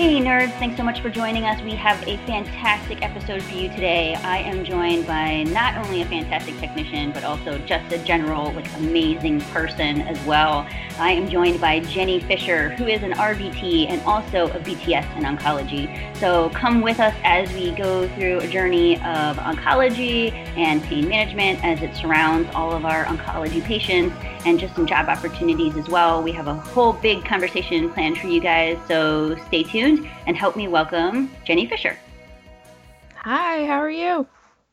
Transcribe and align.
Hey 0.00 0.18
nerds, 0.18 0.52
thanks 0.52 0.78
so 0.78 0.82
much 0.82 1.02
for 1.02 1.10
joining 1.10 1.44
us. 1.44 1.60
We 1.60 1.72
have 1.72 2.02
a 2.08 2.16
fantastic 2.26 3.02
episode 3.02 3.42
for 3.42 3.54
you 3.54 3.68
today. 3.68 4.14
I 4.14 4.38
am 4.38 4.64
joined 4.64 5.06
by 5.06 5.42
not 5.42 5.76
only 5.76 6.00
a 6.00 6.06
fantastic 6.06 6.56
technician, 6.56 7.12
but 7.12 7.22
also 7.22 7.58
just 7.66 7.92
a 7.92 7.98
general, 7.98 8.50
like 8.54 8.66
amazing 8.78 9.42
person 9.52 10.00
as 10.00 10.18
well. 10.24 10.66
I 10.98 11.10
am 11.10 11.28
joined 11.28 11.60
by 11.60 11.80
Jenny 11.80 12.18
Fisher, 12.18 12.70
who 12.70 12.86
is 12.86 13.02
an 13.02 13.12
RVT 13.12 13.90
and 13.90 14.00
also 14.04 14.46
a 14.46 14.58
VTS 14.60 15.18
in 15.18 15.24
oncology. 15.24 16.16
So 16.16 16.48
come 16.48 16.80
with 16.80 16.98
us 16.98 17.14
as 17.22 17.52
we 17.52 17.72
go 17.72 18.08
through 18.14 18.38
a 18.38 18.48
journey 18.48 18.96
of 19.02 19.36
oncology 19.36 20.32
and 20.56 20.82
pain 20.82 21.10
management 21.10 21.62
as 21.62 21.82
it 21.82 21.94
surrounds 21.94 22.48
all 22.54 22.72
of 22.72 22.86
our 22.86 23.04
oncology 23.04 23.62
patients 23.62 24.16
and 24.46 24.58
just 24.58 24.74
some 24.74 24.86
job 24.86 25.08
opportunities 25.10 25.76
as 25.76 25.88
well. 25.90 26.22
We 26.22 26.32
have 26.32 26.46
a 26.46 26.54
whole 26.54 26.94
big 26.94 27.22
conversation 27.26 27.90
planned 27.90 28.16
for 28.16 28.28
you 28.28 28.40
guys, 28.40 28.78
so 28.88 29.36
stay 29.48 29.62
tuned 29.62 29.89
and 30.26 30.36
help 30.36 30.56
me 30.56 30.68
welcome 30.68 31.30
Jenny 31.44 31.66
Fisher. 31.66 31.98
Hi, 33.16 33.66
how 33.66 33.78
are 33.80 33.90
you? 33.90 34.26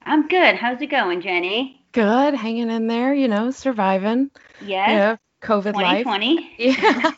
I'm 0.04 0.28
good. 0.28 0.56
How's 0.56 0.82
it 0.82 0.88
going, 0.88 1.22
Jenny? 1.22 1.82
Good, 1.92 2.36
hanging 2.36 2.70
in 2.70 2.88
there, 2.88 3.14
you 3.14 3.28
know, 3.28 3.52
surviving. 3.52 4.30
Yes. 4.62 4.90
Yeah, 4.90 5.18
COVID 5.42 5.74
2020. 5.74 6.36
life. 6.36 6.46
Yeah. 6.60 7.12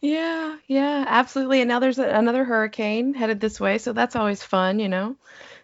yeah, 0.00 0.56
yeah, 0.66 1.04
absolutely. 1.06 1.60
And 1.60 1.68
now 1.68 1.78
there's 1.78 1.98
a, 1.98 2.08
another 2.08 2.44
hurricane 2.44 3.12
headed 3.12 3.40
this 3.40 3.60
way, 3.60 3.78
so 3.78 3.92
that's 3.92 4.16
always 4.16 4.42
fun, 4.42 4.78
you 4.78 4.88
know. 4.88 5.16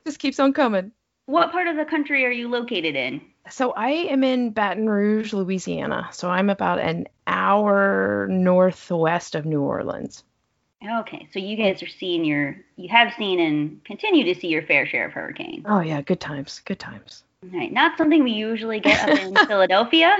Just 0.04 0.18
keeps 0.18 0.38
on 0.38 0.52
coming. 0.52 0.92
What 1.24 1.52
part 1.52 1.68
of 1.68 1.76
the 1.76 1.84
country 1.84 2.24
are 2.26 2.30
you 2.30 2.48
located 2.48 2.96
in? 2.96 3.22
So 3.48 3.72
I 3.72 3.90
am 3.90 4.22
in 4.22 4.50
Baton 4.50 4.88
Rouge, 4.88 5.32
Louisiana. 5.32 6.10
So 6.12 6.28
I'm 6.28 6.50
about 6.50 6.80
an 6.80 7.06
hour 7.26 8.28
northwest 8.30 9.34
of 9.34 9.46
New 9.46 9.62
Orleans. 9.62 10.22
Okay, 10.82 11.28
so 11.32 11.38
you 11.38 11.56
guys 11.56 11.82
are 11.82 11.88
seeing 11.88 12.24
your, 12.24 12.56
you 12.76 12.88
have 12.88 13.12
seen 13.18 13.38
and 13.38 13.84
continue 13.84 14.32
to 14.32 14.40
see 14.40 14.48
your 14.48 14.62
fair 14.62 14.86
share 14.86 15.06
of 15.06 15.12
hurricanes. 15.12 15.66
Oh 15.68 15.80
yeah, 15.80 16.00
good 16.00 16.20
times, 16.20 16.62
good 16.64 16.78
times. 16.78 17.22
Right, 17.52 17.72
not 17.72 17.98
something 17.98 18.24
we 18.24 18.32
usually 18.32 18.80
get 18.80 18.98
up 19.00 19.18
in 19.18 19.36
Philadelphia, 19.46 20.16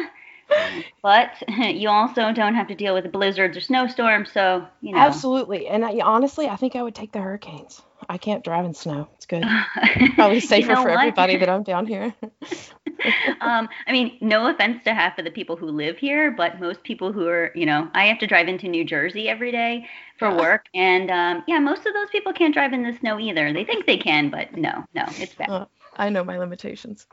uh, 0.55 0.71
but 1.03 1.31
you 1.49 1.89
also 1.89 2.33
don't 2.33 2.55
have 2.55 2.69
to 2.69 2.75
deal 2.75 2.95
with 2.95 3.11
blizzards 3.11 3.57
or 3.57 3.61
snowstorms, 3.61 4.33
so 4.33 4.67
you 4.83 4.93
know. 4.93 4.99
Absolutely, 4.99 5.67
and 5.67 5.83
I, 5.83 6.01
honestly, 6.01 6.47
I 6.47 6.57
think 6.57 6.77
I 6.77 6.83
would 6.83 6.95
take 6.95 7.13
the 7.13 7.21
hurricanes. 7.21 7.81
I 8.09 8.19
can't 8.19 8.43
drive 8.43 8.65
in 8.65 8.75
snow. 8.75 9.09
It's 9.15 9.27
good. 9.27 9.45
Probably 10.15 10.41
safer 10.41 10.71
you 10.71 10.75
know 10.75 10.83
for 10.83 10.91
what? 10.91 10.99
everybody 10.99 11.37
that 11.37 11.49
I'm 11.49 11.63
down 11.63 11.87
here. 11.87 12.15
um, 13.41 13.69
I 13.87 13.93
mean, 13.93 14.19
no 14.21 14.47
offense 14.49 14.83
to 14.85 14.95
half 14.95 15.19
of 15.19 15.25
the 15.25 15.31
people 15.31 15.57
who 15.57 15.67
live 15.67 15.99
here, 15.99 16.31
but 16.31 16.61
most 16.61 16.83
people 16.83 17.13
who 17.13 17.27
are, 17.29 17.53
you 17.55 17.67
know, 17.67 17.89
I 17.95 18.07
have 18.07 18.19
to 18.21 18.27
drive 18.27 18.49
into 18.49 18.69
New 18.69 18.85
Jersey 18.85 19.29
every 19.29 19.53
day 19.53 19.87
for 20.19 20.35
work, 20.35 20.67
and 20.75 21.11
um, 21.11 21.45
yeah, 21.47 21.59
most 21.59 21.87
of 21.87 21.95
those 21.95 22.11
people 22.11 22.33
can't 22.33 22.55
drive 22.55 22.73
in 22.73 22.83
the 22.83 22.97
snow 22.99 23.19
either. 23.19 23.53
They 23.53 23.65
think 23.65 23.87
they 23.87 23.97
can, 23.97 24.31
but 24.31 24.57
no, 24.57 24.85
no, 24.95 25.05
it's 25.17 25.35
bad. 25.35 25.51
Uh, 25.51 25.67
I 25.97 26.09
know 26.09 26.25
my 26.25 26.39
limitations. 26.39 27.07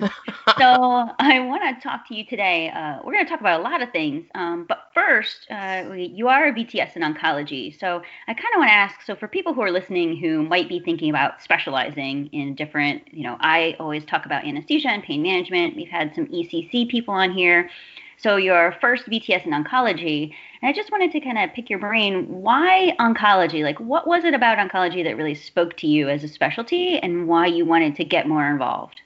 so 0.58 1.08
I 1.18 1.40
want 1.40 1.62
to 1.62 1.82
talk 1.82 2.06
to 2.08 2.14
you 2.14 2.24
today. 2.24 2.70
Uh, 2.70 2.98
we're 3.04 3.12
going 3.12 3.24
to 3.24 3.30
talk 3.30 3.40
about 3.40 3.60
a 3.60 3.62
lot 3.62 3.82
of 3.82 3.90
things, 3.90 4.26
um, 4.34 4.64
but 4.68 4.90
first, 4.94 5.46
uh, 5.50 5.84
we- 5.90 6.12
you 6.14 6.28
are 6.28 6.48
a 6.48 6.52
VTS 6.52 6.96
in 6.96 7.02
oncology. 7.02 7.78
So 7.78 8.02
I 8.28 8.34
kind 8.34 8.54
of 8.54 8.58
want 8.58 8.68
to 8.70 8.74
ask. 8.74 9.02
So 9.02 9.16
for 9.16 9.28
people 9.28 9.54
who 9.54 9.62
are 9.62 9.70
listening 9.70 10.16
who 10.16 10.42
might 10.42 10.68
be 10.68 10.80
thinking 10.80 11.10
about 11.10 11.42
specializing 11.42 12.28
in 12.32 12.54
different, 12.54 13.02
you 13.12 13.22
know, 13.24 13.36
I 13.40 13.76
always 13.80 14.04
talk 14.04 14.26
about 14.26 14.44
anesthesia 14.44 14.88
and 14.88 15.02
pain 15.02 15.22
management. 15.22 15.76
We've 15.76 15.88
had 15.88 16.14
some 16.14 16.26
ECC 16.26 16.86
people 16.88 17.14
on 17.14 17.32
here. 17.32 17.70
So 18.18 18.36
your 18.36 18.72
first 18.80 19.06
VTS 19.08 19.44
in 19.44 19.52
oncology, 19.52 20.32
and 20.62 20.68
I 20.68 20.72
just 20.72 20.90
wanted 20.90 21.12
to 21.12 21.20
kind 21.20 21.38
of 21.38 21.52
pick 21.54 21.68
your 21.68 21.78
brain. 21.78 22.24
Why 22.28 22.94
oncology? 22.98 23.62
Like, 23.62 23.78
what 23.78 24.06
was 24.06 24.24
it 24.24 24.34
about 24.34 24.58
oncology 24.58 25.04
that 25.04 25.16
really 25.16 25.34
spoke 25.34 25.76
to 25.78 25.86
you 25.86 26.08
as 26.08 26.24
a 26.24 26.28
specialty, 26.28 26.98
and 26.98 27.28
why 27.28 27.46
you 27.46 27.64
wanted 27.66 27.94
to 27.96 28.04
get 28.04 28.26
more 28.26 28.48
involved? 28.50 29.02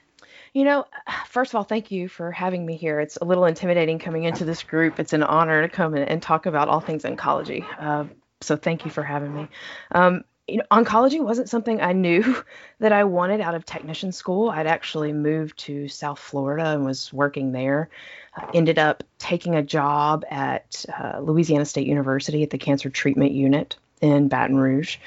You 0.53 0.65
know, 0.65 0.85
first 1.27 1.51
of 1.51 1.55
all, 1.55 1.63
thank 1.63 1.91
you 1.91 2.09
for 2.09 2.31
having 2.31 2.65
me 2.65 2.75
here. 2.75 2.99
It's 2.99 3.17
a 3.17 3.25
little 3.25 3.45
intimidating 3.45 3.99
coming 3.99 4.25
into 4.25 4.43
this 4.43 4.63
group. 4.63 4.99
It's 4.99 5.13
an 5.13 5.23
honor 5.23 5.61
to 5.61 5.69
come 5.69 5.93
and 5.93 6.21
talk 6.21 6.45
about 6.45 6.67
all 6.67 6.81
things 6.81 7.03
oncology. 7.03 7.65
Uh, 7.79 8.05
so 8.41 8.57
thank 8.57 8.83
you 8.83 8.91
for 8.91 9.03
having 9.03 9.33
me. 9.33 9.47
Um, 9.91 10.23
you 10.47 10.57
know, 10.57 10.63
oncology 10.71 11.23
wasn't 11.23 11.49
something 11.49 11.81
I 11.81 11.93
knew 11.93 12.43
that 12.79 12.91
I 12.91 13.05
wanted 13.05 13.39
out 13.39 13.55
of 13.55 13.65
technician 13.65 14.11
school. 14.11 14.49
I'd 14.49 14.67
actually 14.67 15.13
moved 15.13 15.57
to 15.59 15.87
South 15.87 16.19
Florida 16.19 16.71
and 16.71 16.85
was 16.85 17.13
working 17.13 17.53
there. 17.53 17.89
Uh, 18.35 18.47
ended 18.53 18.77
up 18.77 19.03
taking 19.19 19.55
a 19.55 19.63
job 19.63 20.25
at 20.29 20.85
uh, 20.99 21.19
Louisiana 21.19 21.65
State 21.65 21.87
University 21.87 22.43
at 22.43 22.49
the 22.49 22.57
Cancer 22.57 22.89
Treatment 22.89 23.31
Unit 23.31 23.77
in 24.01 24.27
Baton 24.27 24.57
Rouge 24.57 24.97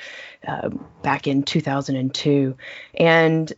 uh, 0.47 0.71
back 1.03 1.27
in 1.27 1.43
2002. 1.43 2.57
And 2.95 3.53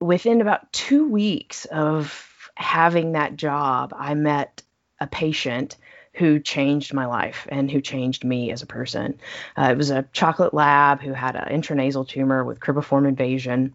within 0.00 0.40
about 0.40 0.72
two 0.72 1.08
weeks 1.08 1.64
of 1.66 2.50
having 2.54 3.12
that 3.12 3.36
job, 3.36 3.94
I 3.96 4.14
met 4.14 4.62
a 5.00 5.06
patient 5.06 5.76
who 6.12 6.40
changed 6.40 6.92
my 6.92 7.06
life 7.06 7.46
and 7.48 7.70
who 7.70 7.80
changed 7.80 8.24
me 8.24 8.50
as 8.50 8.62
a 8.62 8.66
person. 8.66 9.20
Uh, 9.56 9.68
it 9.70 9.76
was 9.76 9.90
a 9.90 10.04
chocolate 10.12 10.52
lab 10.52 11.00
who 11.00 11.12
had 11.12 11.36
an 11.36 11.60
intranasal 11.60 12.08
tumor 12.08 12.44
with 12.44 12.58
cribriform 12.58 13.06
invasion 13.06 13.74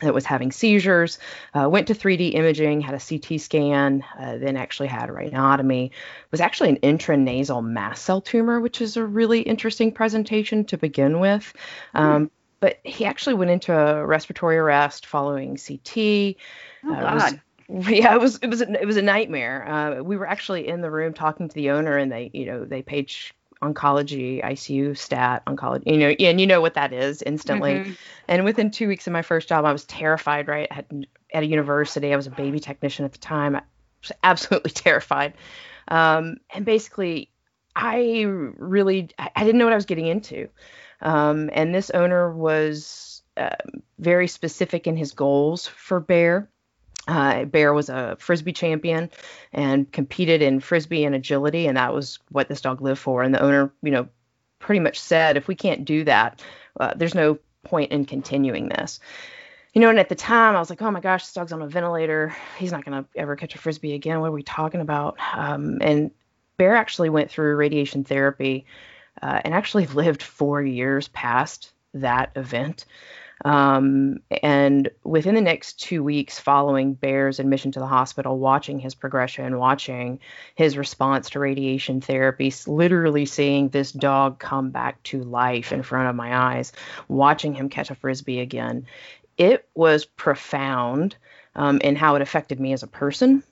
that 0.00 0.12
was 0.12 0.26
having 0.26 0.52
seizures. 0.52 1.18
Uh, 1.54 1.68
went 1.70 1.86
to 1.86 1.94
3D 1.94 2.34
imaging, 2.34 2.80
had 2.80 2.94
a 2.94 3.00
CT 3.00 3.40
scan, 3.40 4.04
uh, 4.18 4.36
then 4.36 4.56
actually 4.56 4.88
had 4.88 5.08
a 5.08 5.12
rhinotomy. 5.12 5.90
Was 6.30 6.40
actually 6.40 6.70
an 6.70 6.78
intranasal 6.98 7.64
mast 7.64 8.04
cell 8.04 8.20
tumor, 8.20 8.60
which 8.60 8.80
is 8.80 8.96
a 8.96 9.04
really 9.04 9.40
interesting 9.40 9.92
presentation 9.92 10.64
to 10.66 10.76
begin 10.76 11.20
with. 11.20 11.52
Um, 11.94 12.30
But 12.60 12.78
he 12.84 13.04
actually 13.04 13.34
went 13.34 13.50
into 13.50 13.76
a 13.76 14.04
respiratory 14.04 14.56
arrest 14.56 15.06
following 15.06 15.56
CT. 15.56 16.36
Oh 16.84 16.92
Uh, 16.94 17.14
was- 17.14 17.22
God. 17.32 17.40
yeah 17.68 18.14
it 18.14 18.20
was 18.20 18.38
it 18.42 18.46
was 18.48 18.60
a, 18.62 18.80
it 18.80 18.86
was 18.86 18.96
a 18.96 19.02
nightmare 19.02 19.66
uh, 19.68 20.00
we 20.00 20.16
were 20.16 20.24
actually 20.28 20.68
in 20.68 20.82
the 20.82 20.90
room 20.90 21.12
talking 21.12 21.48
to 21.48 21.54
the 21.56 21.70
owner 21.70 21.96
and 21.96 22.12
they 22.12 22.30
you 22.32 22.46
know 22.46 22.64
they 22.64 22.80
page 22.80 23.34
oncology 23.60 24.40
icu 24.44 24.96
stat 24.96 25.42
oncology 25.46 25.82
you 25.86 25.96
know 25.98 26.10
and 26.10 26.40
you 26.40 26.46
know 26.46 26.60
what 26.60 26.74
that 26.74 26.92
is 26.92 27.22
instantly 27.22 27.72
Mhm. 27.80 27.96
and 28.28 28.44
within 28.44 28.70
two 28.70 28.86
weeks 28.86 29.08
of 29.08 29.12
my 29.12 29.22
first 29.22 29.48
job 29.48 29.64
i 29.64 29.72
was 29.72 29.84
terrified 29.84 30.46
right 30.46 30.70
had, 30.70 31.08
at 31.34 31.42
a 31.42 31.46
university 31.46 32.12
i 32.12 32.16
was 32.16 32.28
a 32.28 32.30
baby 32.30 32.60
technician 32.60 33.04
at 33.04 33.10
the 33.10 33.18
time 33.18 33.56
i 33.56 33.62
was 34.00 34.12
absolutely 34.22 34.70
terrified 34.70 35.34
um, 35.88 36.36
and 36.54 36.64
basically 36.64 37.30
i 37.74 38.22
really 38.28 39.08
I 39.18 39.42
didn't 39.42 39.58
know 39.58 39.64
what 39.64 39.72
i 39.72 39.76
was 39.76 39.86
getting 39.86 40.06
into 40.06 40.48
um, 41.00 41.50
and 41.52 41.74
this 41.74 41.90
owner 41.90 42.32
was 42.32 43.22
uh, 43.36 43.50
very 43.98 44.28
specific 44.28 44.86
in 44.86 44.96
his 44.96 45.12
goals 45.12 45.66
for 45.66 46.00
bear 46.00 46.48
uh, 47.08 47.44
Bear 47.44 47.72
was 47.72 47.88
a 47.88 48.16
frisbee 48.18 48.52
champion 48.52 49.10
and 49.52 49.90
competed 49.92 50.42
in 50.42 50.60
frisbee 50.60 51.04
and 51.04 51.14
agility, 51.14 51.66
and 51.66 51.76
that 51.76 51.94
was 51.94 52.18
what 52.30 52.48
this 52.48 52.60
dog 52.60 52.80
lived 52.80 53.00
for. 53.00 53.22
And 53.22 53.34
the 53.34 53.40
owner, 53.42 53.72
you 53.82 53.92
know, 53.92 54.08
pretty 54.58 54.80
much 54.80 54.98
said, 54.98 55.36
if 55.36 55.46
we 55.46 55.54
can't 55.54 55.84
do 55.84 56.04
that, 56.04 56.42
uh, 56.80 56.94
there's 56.96 57.14
no 57.14 57.38
point 57.62 57.92
in 57.92 58.04
continuing 58.06 58.68
this. 58.68 58.98
You 59.72 59.80
know, 59.82 59.90
and 59.90 59.98
at 59.98 60.08
the 60.08 60.14
time 60.14 60.56
I 60.56 60.58
was 60.58 60.70
like, 60.70 60.82
oh 60.82 60.90
my 60.90 61.00
gosh, 61.00 61.24
this 61.24 61.34
dog's 61.34 61.52
on 61.52 61.62
a 61.62 61.68
ventilator. 61.68 62.34
He's 62.58 62.72
not 62.72 62.84
going 62.84 63.04
to 63.04 63.08
ever 63.14 63.36
catch 63.36 63.54
a 63.54 63.58
frisbee 63.58 63.92
again. 63.92 64.20
What 64.20 64.28
are 64.28 64.32
we 64.32 64.42
talking 64.42 64.80
about? 64.80 65.16
Um, 65.34 65.78
and 65.82 66.10
Bear 66.56 66.74
actually 66.74 67.10
went 67.10 67.30
through 67.30 67.56
radiation 67.56 68.02
therapy 68.02 68.64
uh, 69.22 69.40
and 69.44 69.54
actually 69.54 69.86
lived 69.94 70.22
four 70.22 70.62
years 70.62 71.08
past 71.08 71.72
that 71.94 72.30
event. 72.36 72.84
Um, 73.44 74.20
and 74.42 74.90
within 75.04 75.34
the 75.34 75.42
next 75.42 75.74
two 75.74 76.02
weeks 76.02 76.38
following 76.38 76.94
Bear's 76.94 77.38
admission 77.38 77.70
to 77.72 77.80
the 77.80 77.86
hospital, 77.86 78.38
watching 78.38 78.78
his 78.78 78.94
progression, 78.94 79.58
watching 79.58 80.20
his 80.54 80.78
response 80.78 81.30
to 81.30 81.40
radiation 81.40 82.00
therapy, 82.00 82.52
literally 82.66 83.26
seeing 83.26 83.68
this 83.68 83.92
dog 83.92 84.38
come 84.38 84.70
back 84.70 85.02
to 85.04 85.22
life 85.22 85.70
in 85.70 85.82
front 85.82 86.08
of 86.08 86.16
my 86.16 86.34
eyes, 86.34 86.72
watching 87.08 87.54
him 87.54 87.68
catch 87.68 87.90
a 87.90 87.94
frisbee 87.94 88.40
again, 88.40 88.86
it 89.36 89.68
was 89.74 90.06
profound 90.06 91.16
um, 91.54 91.78
in 91.82 91.94
how 91.94 92.14
it 92.14 92.22
affected 92.22 92.58
me 92.58 92.72
as 92.72 92.82
a 92.82 92.88
person, 92.88 93.42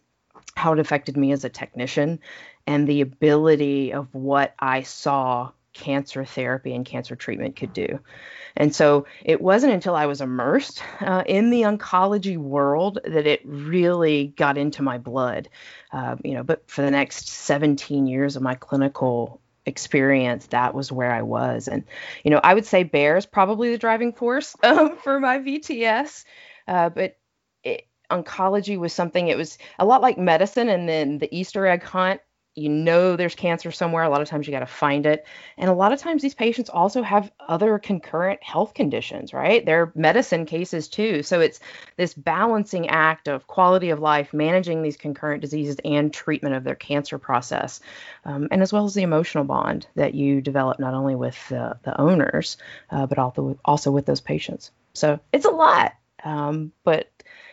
how 0.56 0.72
it 0.72 0.78
affected 0.78 1.16
me 1.16 1.32
as 1.32 1.44
a 1.44 1.50
technician, 1.50 2.20
and 2.66 2.86
the 2.86 3.00
ability 3.00 3.92
of 3.92 4.14
what 4.14 4.54
I 4.58 4.82
saw 4.82 5.50
cancer 5.74 6.24
therapy 6.24 6.74
and 6.74 6.86
cancer 6.86 7.16
treatment 7.16 7.56
could 7.56 7.72
do. 7.72 8.00
And 8.56 8.74
so 8.74 9.06
it 9.24 9.40
wasn't 9.40 9.72
until 9.72 9.96
I 9.96 10.06
was 10.06 10.20
immersed 10.20 10.82
uh, 11.00 11.24
in 11.26 11.50
the 11.50 11.62
oncology 11.62 12.38
world 12.38 13.00
that 13.04 13.26
it 13.26 13.42
really 13.44 14.28
got 14.28 14.56
into 14.56 14.82
my 14.82 14.98
blood. 14.98 15.48
Uh, 15.92 16.16
you 16.22 16.34
know, 16.34 16.44
but 16.44 16.62
for 16.70 16.82
the 16.82 16.90
next 16.90 17.28
17 17.28 18.06
years 18.06 18.36
of 18.36 18.42
my 18.42 18.54
clinical 18.54 19.40
experience, 19.66 20.46
that 20.46 20.74
was 20.74 20.92
where 20.92 21.10
I 21.10 21.22
was. 21.22 21.66
And, 21.66 21.84
you 22.22 22.30
know, 22.30 22.40
I 22.42 22.54
would 22.54 22.66
say 22.66 22.84
Bear 22.84 23.16
is 23.16 23.26
probably 23.26 23.72
the 23.72 23.78
driving 23.78 24.12
force 24.12 24.56
um, 24.62 24.96
for 24.98 25.18
my 25.18 25.38
VTS. 25.38 26.24
Uh, 26.68 26.90
but 26.90 27.16
it, 27.64 27.88
oncology 28.08 28.78
was 28.78 28.92
something, 28.92 29.26
it 29.26 29.36
was 29.36 29.58
a 29.80 29.84
lot 29.84 30.00
like 30.00 30.16
medicine 30.16 30.68
and 30.68 30.88
then 30.88 31.18
the 31.18 31.36
Easter 31.36 31.66
egg 31.66 31.82
hunt 31.82 32.20
you 32.54 32.68
know 32.68 33.16
there's 33.16 33.34
cancer 33.34 33.72
somewhere. 33.72 34.04
A 34.04 34.08
lot 34.08 34.22
of 34.22 34.28
times 34.28 34.46
you 34.46 34.52
got 34.52 34.60
to 34.60 34.66
find 34.66 35.06
it. 35.06 35.26
And 35.58 35.68
a 35.68 35.74
lot 35.74 35.92
of 35.92 35.98
times 35.98 36.22
these 36.22 36.34
patients 36.34 36.70
also 36.70 37.02
have 37.02 37.32
other 37.40 37.78
concurrent 37.78 38.42
health 38.42 38.74
conditions, 38.74 39.32
right? 39.32 39.64
They're 39.64 39.92
medicine 39.94 40.46
cases 40.46 40.88
too. 40.88 41.22
So 41.22 41.40
it's 41.40 41.60
this 41.96 42.14
balancing 42.14 42.88
act 42.88 43.28
of 43.28 43.46
quality 43.46 43.90
of 43.90 43.98
life, 43.98 44.32
managing 44.32 44.82
these 44.82 44.96
concurrent 44.96 45.40
diseases 45.40 45.76
and 45.84 46.12
treatment 46.12 46.54
of 46.54 46.64
their 46.64 46.74
cancer 46.74 47.18
process, 47.18 47.80
um, 48.24 48.48
and 48.50 48.62
as 48.62 48.72
well 48.72 48.84
as 48.84 48.94
the 48.94 49.02
emotional 49.02 49.44
bond 49.44 49.86
that 49.96 50.14
you 50.14 50.40
develop 50.40 50.78
not 50.78 50.94
only 50.94 51.14
with 51.14 51.48
the, 51.48 51.76
the 51.82 52.00
owners, 52.00 52.56
uh, 52.90 53.06
but 53.06 53.18
also, 53.18 53.58
also 53.64 53.90
with 53.90 54.06
those 54.06 54.20
patients. 54.20 54.70
So 54.92 55.18
it's 55.32 55.44
a 55.44 55.50
lot. 55.50 55.94
Um, 56.22 56.72
but, 56.84 57.10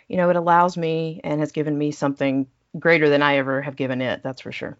you 0.07 0.17
know, 0.17 0.29
it 0.29 0.35
allows 0.35 0.77
me 0.77 1.21
and 1.23 1.39
has 1.39 1.51
given 1.51 1.77
me 1.77 1.91
something 1.91 2.47
greater 2.77 3.09
than 3.09 3.21
I 3.21 3.37
ever 3.37 3.61
have 3.61 3.75
given 3.75 4.01
it, 4.01 4.23
that's 4.23 4.41
for 4.41 4.51
sure. 4.51 4.77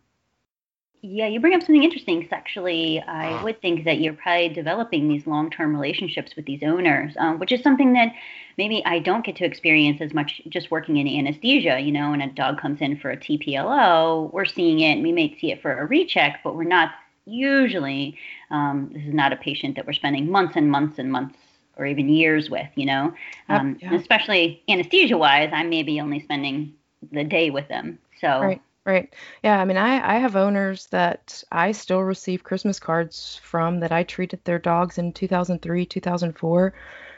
Yeah, 1.03 1.25
you 1.25 1.39
bring 1.39 1.55
up 1.55 1.61
something 1.61 1.83
interesting. 1.83 2.27
Actually, 2.31 2.99
I 3.01 3.41
would 3.43 3.59
think 3.59 3.85
that 3.85 3.99
you're 3.99 4.13
probably 4.13 4.49
developing 4.49 5.07
these 5.07 5.25
long-term 5.25 5.73
relationships 5.73 6.35
with 6.35 6.45
these 6.45 6.61
owners, 6.61 7.13
um, 7.17 7.39
which 7.39 7.51
is 7.51 7.63
something 7.63 7.93
that 7.93 8.13
maybe 8.59 8.83
I 8.85 8.99
don't 8.99 9.25
get 9.25 9.35
to 9.37 9.45
experience 9.45 9.99
as 9.99 10.13
much 10.13 10.41
just 10.49 10.69
working 10.69 10.97
in 10.97 11.07
anesthesia. 11.07 11.79
You 11.79 11.91
know, 11.91 12.11
when 12.11 12.21
a 12.21 12.31
dog 12.31 12.59
comes 12.59 12.81
in 12.81 12.99
for 12.99 13.09
a 13.09 13.17
TPLO, 13.17 14.31
we're 14.31 14.45
seeing 14.45 14.81
it, 14.81 14.93
and 14.93 15.03
we 15.03 15.11
may 15.11 15.35
see 15.39 15.51
it 15.51 15.59
for 15.59 15.79
a 15.79 15.87
recheck, 15.87 16.41
but 16.43 16.55
we're 16.55 16.65
not 16.65 16.91
usually. 17.25 18.15
Um, 18.51 18.91
this 18.93 19.03
is 19.03 19.13
not 19.13 19.33
a 19.33 19.37
patient 19.37 19.77
that 19.77 19.87
we're 19.87 19.93
spending 19.93 20.29
months 20.29 20.55
and 20.55 20.69
months 20.69 20.99
and 20.99 21.11
months 21.11 21.35
or 21.77 21.87
even 21.87 22.09
years 22.09 22.51
with. 22.51 22.69
You 22.75 22.85
know, 22.85 23.13
um, 23.49 23.75
yeah. 23.81 23.95
especially 23.95 24.61
anesthesia-wise, 24.69 25.49
I 25.51 25.63
may 25.63 25.81
be 25.81 25.99
only 25.99 26.19
spending 26.19 26.75
the 27.11 27.23
day 27.23 27.49
with 27.49 27.67
them. 27.69 27.97
So. 28.19 28.39
Right 28.39 28.61
Right. 28.85 29.13
Yeah. 29.43 29.59
I 29.61 29.65
mean, 29.65 29.77
I, 29.77 30.15
I 30.15 30.19
have 30.19 30.35
owners 30.35 30.87
that 30.87 31.43
I 31.51 31.71
still 31.71 32.01
receive 32.01 32.43
Christmas 32.43 32.79
cards 32.79 33.39
from 33.43 33.79
that 33.81 33.91
I 33.91 34.03
treated 34.03 34.43
their 34.43 34.57
dogs 34.57 34.97
in 34.97 35.13
2003, 35.13 35.85
2004. 35.85 36.73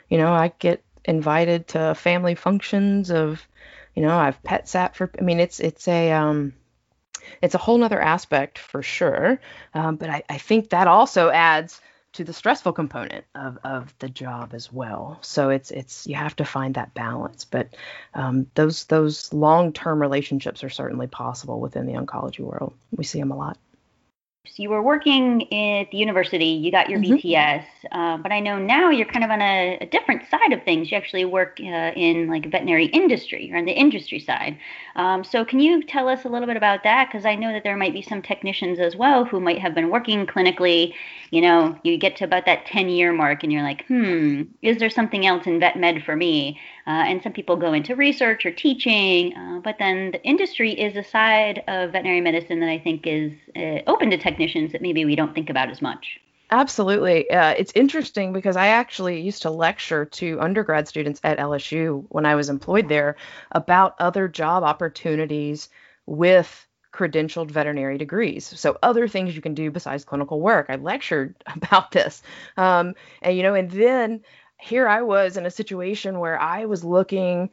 You 0.10 0.18
know, 0.18 0.34
I 0.34 0.52
get 0.60 0.84
invited 1.06 1.70
to 1.70 1.96
family 1.96 2.36
functions 2.36 3.12
of, 3.12 3.48
you 3.96 4.02
know, 4.02 4.18
I've 4.18 4.44
pet 4.44 4.68
sat 4.68 4.96
for, 4.98 5.10
I 5.18 5.22
mean, 5.22 5.40
it's, 5.40 5.62
it's 5.62 5.88
a, 5.88 6.12
um, 6.12 6.54
it's 7.42 7.56
a 7.56 7.60
whole 7.60 7.78
nother 7.78 8.02
aspect 8.02 8.60
for 8.60 8.84
sure. 8.84 9.40
Um, 9.74 9.96
but 9.98 10.10
I, 10.10 10.24
I 10.30 10.38
think 10.38 10.70
that 10.70 10.88
also 10.88 11.30
adds 11.30 11.82
to 12.14 12.24
the 12.24 12.34
stressful 12.34 12.74
component 12.74 13.26
of, 13.36 13.58
of 13.64 13.94
the 14.00 14.10
job 14.10 14.54
as 14.54 14.72
well. 14.72 15.20
So 15.22 15.50
it's 15.50 15.72
it's 15.72 16.08
you 16.08 16.16
have 16.16 16.36
to 16.38 16.46
find 16.46 16.76
that 16.76 16.94
balance. 16.94 17.46
But 17.46 17.70
um, 18.14 18.48
those 18.56 18.86
those 18.86 19.34
long 19.34 19.74
term 19.74 20.02
relationships 20.02 20.64
are 20.64 20.70
certainly 20.70 21.08
possible 21.08 21.60
within 21.60 21.86
the 21.86 21.94
oncology 21.94 22.40
world. 22.40 22.74
We 22.96 23.04
see 23.04 23.20
them 23.20 23.32
a 23.32 23.38
lot. 23.38 23.58
So 24.46 24.62
you 24.62 24.70
were 24.70 24.82
working 24.82 25.44
at 25.54 25.90
the 25.92 25.98
university, 25.98 26.48
you 26.48 26.70
got 26.70 26.90
your 26.90 27.00
mm-hmm. 27.00 27.14
VTS, 27.14 27.66
uh, 27.94 28.18
but 28.18 28.34
I 28.34 28.42
know 28.42 28.60
now 28.60 28.90
you're 28.90 29.06
kind 29.08 29.24
of 29.24 29.32
on 29.32 29.42
a, 29.42 29.78
a 29.80 29.86
different 29.86 30.30
side 30.30 30.52
of 30.52 30.62
things. 30.64 30.92
You 30.92 30.98
actually 30.98 31.24
work 31.24 31.62
uh, 31.62 31.94
in 31.96 32.28
like 32.28 32.52
veterinary 32.52 32.88
industry, 32.88 33.50
or 33.54 33.58
on 33.58 33.64
the 33.64 33.72
industry 33.72 34.20
side. 34.20 34.58
Um, 34.98 35.24
so 35.24 35.46
can 35.46 35.62
you 35.62 35.82
tell 35.82 36.10
us 36.10 36.26
a 36.26 36.28
little 36.28 36.46
bit 36.46 36.58
about 36.58 36.84
that? 36.84 37.08
Because 37.08 37.26
I 37.26 37.36
know 37.36 37.54
that 37.54 37.64
there 37.64 37.78
might 37.78 37.94
be 37.94 38.02
some 38.02 38.22
technicians 38.22 38.80
as 38.80 38.98
well 38.98 39.24
who 39.24 39.40
might 39.40 39.60
have 39.60 39.74
been 39.74 39.90
working 39.90 40.28
clinically. 40.28 40.94
You 41.32 41.40
know, 41.40 41.80
you 41.84 41.98
get 41.98 42.18
to 42.18 42.26
about 42.26 42.46
that 42.46 42.66
10 42.66 42.90
year 42.90 43.14
mark, 43.14 43.44
and 43.44 43.54
you're 43.54 43.64
like, 43.64 43.86
hmm, 43.86 44.42
is 44.62 44.78
there 44.78 44.90
something 44.90 45.26
else 45.26 45.48
in 45.48 45.62
vet 45.62 45.78
med 45.80 46.04
for 46.04 46.18
me? 46.18 46.60
Uh, 46.86 46.90
and 46.90 47.24
some 47.24 47.32
people 47.32 47.56
go 47.56 47.72
into 47.72 47.96
research 47.96 48.46
or 48.46 48.52
teaching, 48.52 49.36
uh, 49.36 49.60
but 49.64 49.78
then 49.80 50.12
the 50.12 50.22
industry 50.24 50.72
is 50.72 50.98
a 50.98 51.04
side 51.04 51.64
of 51.68 51.92
veterinary 51.92 52.20
medicine 52.20 52.60
that 52.60 52.70
I 52.70 52.78
think 52.78 53.08
is 53.08 53.32
uh, 53.56 53.80
open 53.88 54.10
to 54.10 54.18
technicians 54.18 54.74
that 54.74 54.82
maybe 54.82 55.06
we 55.06 55.16
don't 55.16 55.34
think 55.34 55.50
about 55.50 55.70
as 55.70 55.82
much. 55.82 56.20
Absolutely. 56.52 57.30
Uh, 57.32 57.56
it's 57.58 57.72
interesting 57.74 58.32
because 58.34 58.56
I 58.56 58.68
actually 58.68 59.22
used 59.22 59.42
to 59.42 59.50
lecture 59.50 60.06
to 60.06 60.40
undergrad 60.40 60.88
students 60.88 61.20
at 61.24 61.40
LSU 61.40 62.06
when 62.10 62.26
I 62.26 62.36
was 62.36 62.50
employed 62.50 62.90
there 62.90 63.16
about 63.54 63.96
other 64.00 64.28
job 64.28 64.64
opportunities 64.64 65.70
with 66.06 66.68
credentialed 66.94 67.50
veterinary 67.50 67.98
degrees. 67.98 68.46
So 68.46 68.78
other 68.84 69.08
things 69.08 69.36
you 69.36 69.42
can 69.42 69.56
do 69.56 69.72
besides 69.72 70.06
clinical 70.06 70.40
work. 70.40 70.68
I 70.70 70.76
lectured 70.76 71.36
about 71.56 71.92
this. 71.92 72.22
Um, 72.56 72.94
and, 73.22 73.36
you 73.36 73.42
know, 73.42 73.56
and 73.56 73.72
then 73.72 74.22
here 74.64 74.88
I 74.88 75.02
was 75.02 75.36
in 75.36 75.46
a 75.46 75.52
situation 75.52 76.20
where 76.20 76.40
I 76.40 76.66
was 76.66 76.84
looking 76.84 77.50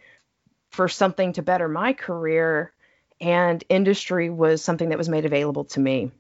for 0.71 0.89
something 0.89 1.33
to 1.33 1.43
better 1.43 1.69
my 1.69 1.93
career, 1.93 2.73
and 3.21 3.63
industry 3.69 4.31
was 4.31 4.63
something 4.63 4.91
that 4.91 4.99
was 4.99 5.09
made 5.09 5.25
available 5.25 5.65
to 5.65 5.81
me. 5.81 6.13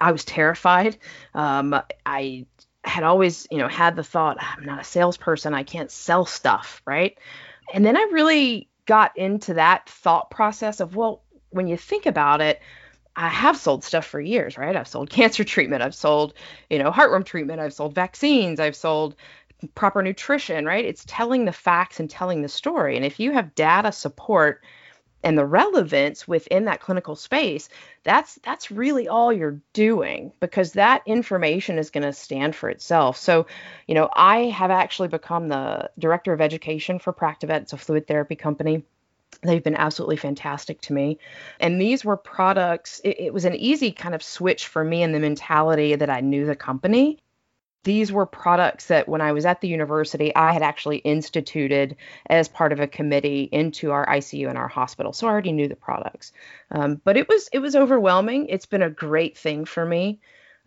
I 0.00 0.10
was 0.10 0.24
terrified. 0.24 0.98
Um, 1.32 1.80
I 2.04 2.46
had 2.82 3.04
always, 3.04 3.46
you 3.52 3.58
know, 3.58 3.68
had 3.68 3.94
the 3.94 4.02
thought, 4.02 4.38
I'm 4.40 4.64
not 4.64 4.80
a 4.80 4.84
salesperson, 4.84 5.54
I 5.54 5.62
can't 5.62 5.92
sell 5.92 6.26
stuff, 6.26 6.82
right? 6.84 7.16
And 7.72 7.86
then 7.86 7.96
I 7.96 8.08
really 8.10 8.68
got 8.86 9.16
into 9.16 9.54
that 9.54 9.88
thought 9.88 10.30
process 10.30 10.80
of, 10.80 10.96
well, 10.96 11.22
when 11.50 11.68
you 11.68 11.76
think 11.76 12.06
about 12.06 12.40
it, 12.40 12.60
I 13.14 13.28
have 13.28 13.58
sold 13.58 13.84
stuff 13.84 14.06
for 14.06 14.20
years, 14.20 14.56
right? 14.56 14.74
I've 14.74 14.88
sold 14.88 15.10
cancer 15.10 15.44
treatment, 15.44 15.82
I've 15.82 15.94
sold, 15.94 16.34
you 16.70 16.78
know, 16.78 16.90
heartworm 16.90 17.24
treatment, 17.24 17.60
I've 17.60 17.74
sold 17.74 17.94
vaccines, 17.94 18.58
I've 18.58 18.76
sold 18.76 19.16
proper 19.74 20.02
nutrition, 20.02 20.66
right? 20.66 20.84
It's 20.84 21.04
telling 21.06 21.44
the 21.44 21.52
facts 21.52 22.00
and 22.00 22.08
telling 22.08 22.42
the 22.42 22.48
story. 22.48 22.96
And 22.96 23.04
if 23.04 23.20
you 23.20 23.32
have 23.32 23.54
data 23.54 23.92
support 23.92 24.62
and 25.24 25.38
the 25.38 25.44
relevance 25.44 26.26
within 26.26 26.64
that 26.64 26.80
clinical 26.80 27.14
space, 27.14 27.68
that's 28.02 28.38
that's 28.42 28.70
really 28.70 29.08
all 29.08 29.32
you're 29.32 29.60
doing 29.72 30.32
because 30.40 30.72
that 30.72 31.02
information 31.06 31.78
is 31.78 31.90
going 31.90 32.02
to 32.02 32.12
stand 32.12 32.56
for 32.56 32.68
itself. 32.68 33.16
So, 33.16 33.46
you 33.86 33.94
know, 33.94 34.08
I 34.12 34.44
have 34.46 34.70
actually 34.70 35.08
become 35.08 35.48
the 35.48 35.90
director 35.98 36.32
of 36.32 36.40
education 36.40 36.98
for 36.98 37.12
Practivet. 37.12 37.62
It's 37.62 37.72
a 37.72 37.78
fluid 37.78 38.06
therapy 38.06 38.34
company. 38.34 38.84
They've 39.42 39.62
been 39.62 39.76
absolutely 39.76 40.16
fantastic 40.16 40.80
to 40.82 40.92
me. 40.92 41.18
And 41.58 41.80
these 41.80 42.04
were 42.04 42.16
products, 42.16 43.00
it, 43.02 43.18
it 43.18 43.34
was 43.34 43.44
an 43.44 43.56
easy 43.56 43.90
kind 43.90 44.14
of 44.14 44.22
switch 44.22 44.68
for 44.68 44.84
me 44.84 45.02
in 45.02 45.12
the 45.12 45.20
mentality 45.20 45.94
that 45.96 46.10
I 46.10 46.20
knew 46.20 46.46
the 46.46 46.54
company 46.56 47.18
these 47.84 48.12
were 48.12 48.26
products 48.26 48.86
that 48.86 49.08
when 49.08 49.20
I 49.20 49.32
was 49.32 49.44
at 49.44 49.60
the 49.60 49.68
university, 49.68 50.34
I 50.34 50.52
had 50.52 50.62
actually 50.62 50.98
instituted 50.98 51.96
as 52.26 52.48
part 52.48 52.72
of 52.72 52.80
a 52.80 52.86
committee 52.86 53.48
into 53.50 53.90
our 53.90 54.06
ICU 54.06 54.48
and 54.48 54.56
our 54.56 54.68
hospital. 54.68 55.12
So 55.12 55.26
I 55.26 55.30
already 55.30 55.52
knew 55.52 55.68
the 55.68 55.76
products. 55.76 56.32
Um, 56.70 57.00
but 57.04 57.16
it 57.16 57.28
was 57.28 57.48
it 57.52 57.58
was 57.58 57.74
overwhelming. 57.74 58.46
It's 58.46 58.66
been 58.66 58.82
a 58.82 58.90
great 58.90 59.36
thing 59.36 59.64
for 59.64 59.84
me. 59.84 60.20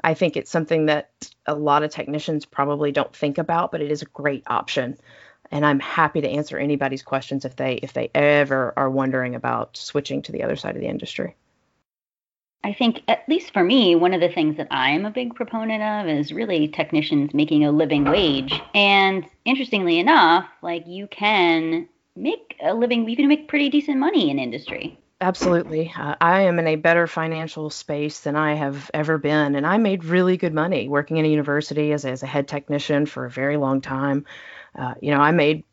I 0.04 0.14
think 0.14 0.36
it's 0.36 0.52
something 0.52 0.88
that 0.88 1.12
a 1.46 1.56
lot 1.56 1.84
of 1.84 1.92
technicians 1.92 2.46
probably 2.46 2.92
don't 2.92 3.16
think 3.16 3.38
about, 3.38 3.72
but 3.72 3.82
it 3.82 3.92
is 3.92 4.02
a 4.02 4.06
great 4.06 4.44
option. 4.48 4.98
And 5.52 5.66
I'm 5.66 5.80
happy 5.80 6.22
to 6.22 6.30
answer 6.30 6.58
anybody's 6.58 7.04
questions 7.04 7.46
if 7.46 7.56
they 7.56 7.76
if 7.76 7.94
they 7.94 8.10
ever 8.14 8.74
are 8.76 8.90
wondering 8.90 9.36
about 9.36 9.78
switching 9.78 10.22
to 10.24 10.32
the 10.32 10.44
other 10.44 10.58
side 10.58 10.76
of 10.76 10.82
the 10.82 10.88
industry. 10.88 11.36
I 12.66 12.74
think, 12.74 13.04
at 13.08 13.30
least 13.30 13.54
for 13.54 13.64
me, 13.64 13.96
one 13.96 14.16
of 14.16 14.22
the 14.22 14.30
things 14.30 14.58
that 14.58 14.68
I'm 14.72 15.06
a 15.06 15.12
big 15.12 15.36
proponent 15.36 15.84
of 15.84 16.08
is 16.10 16.34
really 16.34 16.68
technicians 16.68 17.32
making 17.32 17.64
a 17.64 17.72
living 17.72 18.06
wage. 18.06 18.60
And 18.74 19.24
interestingly 19.46 20.00
enough, 20.00 20.50
like 20.64 20.88
you 20.88 21.06
can 21.06 21.88
make 22.16 22.56
a 22.64 22.74
living, 22.74 23.08
you 23.08 23.16
can 23.16 23.28
make 23.28 23.48
pretty 23.48 23.70
decent 23.70 24.00
money 24.00 24.32
in 24.32 24.40
industry. 24.40 24.98
Absolutely. 25.22 25.94
Uh, 25.96 26.16
I 26.20 26.42
am 26.42 26.58
in 26.58 26.66
a 26.66 26.76
better 26.76 27.06
financial 27.06 27.70
space 27.70 28.22
than 28.22 28.36
I 28.36 28.56
have 28.56 28.90
ever 28.96 29.20
been. 29.20 29.54
And 29.54 29.68
I 29.68 29.78
made 29.78 30.04
really 30.04 30.36
good 30.36 30.54
money 30.56 30.90
working 30.90 31.18
in 31.18 31.26
a 31.26 31.30
university 31.30 31.92
as, 31.92 32.04
as 32.04 32.24
a 32.24 32.28
head 32.28 32.48
technician 32.48 33.06
for 33.06 33.26
a 33.26 33.30
very 33.30 33.58
long 33.58 33.80
time. 33.80 34.26
Uh, 34.74 34.96
you 35.02 35.12
know, 35.12 35.20
I 35.20 35.30
made 35.30 35.66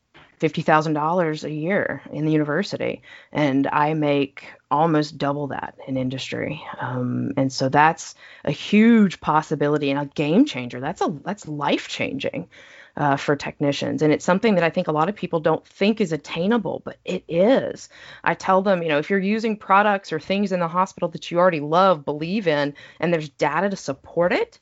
$50,000 0.42 1.44
a 1.44 1.52
year 1.52 2.02
in 2.12 2.24
the 2.24 2.32
university, 2.32 3.02
and 3.30 3.68
I 3.68 3.94
make 3.94 4.44
almost 4.72 5.16
double 5.16 5.46
that 5.48 5.78
in 5.86 5.96
industry. 5.96 6.60
Um, 6.80 7.32
and 7.36 7.52
so 7.52 7.68
that's 7.68 8.16
a 8.44 8.50
huge 8.50 9.20
possibility 9.20 9.90
and 9.90 10.00
a 10.00 10.06
game 10.06 10.44
changer. 10.44 10.80
That's 10.80 11.00
a 11.00 11.14
that's 11.24 11.46
life 11.46 11.86
changing 11.86 12.48
uh, 12.96 13.16
for 13.16 13.36
technicians, 13.36 14.02
and 14.02 14.12
it's 14.12 14.24
something 14.24 14.56
that 14.56 14.64
I 14.64 14.70
think 14.70 14.88
a 14.88 14.92
lot 14.92 15.08
of 15.08 15.14
people 15.14 15.38
don't 15.38 15.64
think 15.64 16.00
is 16.00 16.12
attainable, 16.12 16.82
but 16.84 16.98
it 17.04 17.22
is. 17.28 17.88
I 18.24 18.34
tell 18.34 18.62
them, 18.62 18.82
you 18.82 18.88
know, 18.88 18.98
if 18.98 19.10
you're 19.10 19.20
using 19.20 19.56
products 19.56 20.12
or 20.12 20.18
things 20.18 20.50
in 20.50 20.58
the 20.58 20.68
hospital 20.68 21.08
that 21.10 21.30
you 21.30 21.38
already 21.38 21.60
love, 21.60 22.04
believe 22.04 22.48
in, 22.48 22.74
and 22.98 23.14
there's 23.14 23.28
data 23.28 23.70
to 23.70 23.76
support 23.76 24.32
it, 24.32 24.58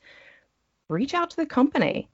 reach 0.89 1.15
out 1.15 1.31
to 1.31 1.37
the 1.37 1.47
company 1.47 2.07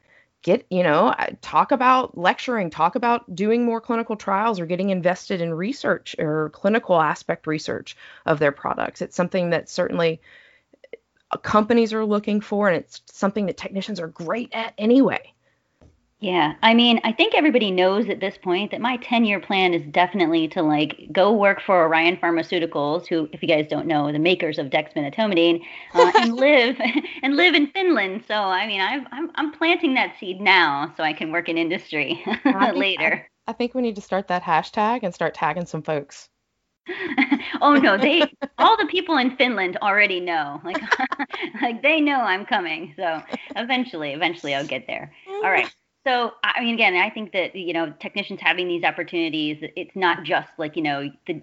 get 0.48 0.66
you 0.70 0.82
know 0.82 1.14
talk 1.42 1.74
about 1.74 2.18
lecturing 2.18 2.70
talk 2.70 2.96
about 2.96 3.36
doing 3.36 3.66
more 3.66 3.82
clinical 3.82 4.16
trials 4.16 4.62
or 4.62 4.66
getting 4.66 4.92
invested 4.92 5.42
in 5.42 5.54
research 5.54 6.16
or 6.20 6.50
clinical 6.52 7.02
aspect 7.02 7.48
research 7.48 7.98
of 8.26 8.40
their 8.40 8.54
products. 8.54 9.02
It's 9.02 9.16
something 9.16 9.50
that 9.50 9.70
certainly 9.70 10.22
uh, 11.32 11.38
companies 11.40 11.92
are 11.92 12.06
looking 12.06 12.40
for 12.40 12.70
and 12.70 12.78
it's 12.78 13.02
something 13.08 13.48
that 13.48 13.58
technicians 13.58 14.00
are 14.00 14.08
great 14.08 14.50
at 14.54 14.74
anyway 14.78 15.34
Yeah, 16.20 16.56
I 16.64 16.74
mean, 16.74 17.00
I 17.04 17.12
think 17.12 17.36
everybody 17.36 17.70
knows 17.70 18.10
at 18.10 18.20
this 18.20 18.40
point 18.40 18.72
that 18.72 18.82
my 18.82 18.98
10-year 18.98 19.40
plan 19.40 19.76
is 19.76 19.84
definitely 19.92 20.48
to 20.50 20.64
like 20.64 21.10
go 21.12 21.32
work 21.32 21.62
for 21.62 21.84
Orion 21.84 22.18
Pharmaceuticals, 22.18 23.08
who, 23.08 23.30
if 23.34 23.44
you 23.44 23.48
guys 23.48 23.68
don't 23.70 23.86
know, 23.86 24.12
the 24.12 24.18
makers 24.18 24.58
of 24.58 24.68
dexmedetomidine, 24.68 25.62
uh, 25.94 26.12
and 26.20 26.34
live 26.34 26.76
and 27.22 27.36
live 27.36 27.54
in 27.54 27.68
Finland. 27.68 28.24
So, 28.28 28.34
I 28.34 28.66
mean, 28.66 28.82
i 28.82 28.94
am 28.94 29.08
I'm, 29.12 29.32
I'm 29.36 29.52
planting 29.52 29.94
that 29.94 30.16
seed 30.20 30.42
now, 30.42 30.92
so 30.98 31.04
I 31.04 31.14
can 31.14 31.32
work 31.32 31.50
in 31.50 31.58
industry 31.58 32.24
later. 32.74 33.28
I, 33.48 33.52
I 33.52 33.54
think 33.54 33.76
we 33.76 33.84
need 33.84 33.96
to 33.96 34.02
start 34.02 34.28
that 34.30 34.42
hashtag 34.42 35.02
and 35.04 35.14
start 35.14 35.36
tagging 35.36 35.68
some 35.68 35.84
folks. 35.84 36.30
oh 37.62 37.76
no, 37.76 37.96
they 37.96 38.24
all 38.58 38.76
the 38.78 38.88
people 38.88 39.18
in 39.18 39.36
Finland 39.36 39.78
already 39.84 40.20
know. 40.20 40.60
Like 40.64 40.82
like 41.62 41.84
they 41.84 42.02
know 42.02 42.22
I'm 42.22 42.46
coming. 42.46 42.94
So 42.96 43.22
eventually, 43.56 44.14
eventually 44.14 44.56
I'll 44.56 44.66
get 44.66 44.88
there. 44.88 45.14
All 45.28 45.52
right. 45.52 45.70
So 46.08 46.32
I 46.44 46.62
mean 46.62 46.76
again, 46.76 46.96
I 46.96 47.10
think 47.10 47.34
that 47.34 47.56
you 47.56 47.74
know, 47.74 47.94
technicians 48.00 48.40
having 48.42 48.68
these 48.68 48.84
opportunities, 48.84 49.58
it's 49.76 49.96
not 49.96 50.24
just 50.24 50.50
like, 50.58 50.76
you 50.76 50.82
know, 50.82 51.10
the 51.28 51.42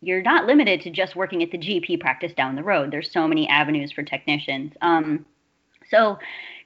you're 0.00 0.22
not 0.22 0.46
limited 0.46 0.82
to 0.82 0.90
just 0.90 1.16
working 1.16 1.42
at 1.42 1.50
the 1.50 1.58
GP 1.58 2.00
practice 2.00 2.32
down 2.34 2.54
the 2.54 2.62
road. 2.62 2.90
There's 2.90 3.12
so 3.12 3.26
many 3.26 3.48
avenues 3.48 3.92
for 3.92 4.02
technicians. 4.02 4.72
Um 4.80 5.26
so 5.90 6.18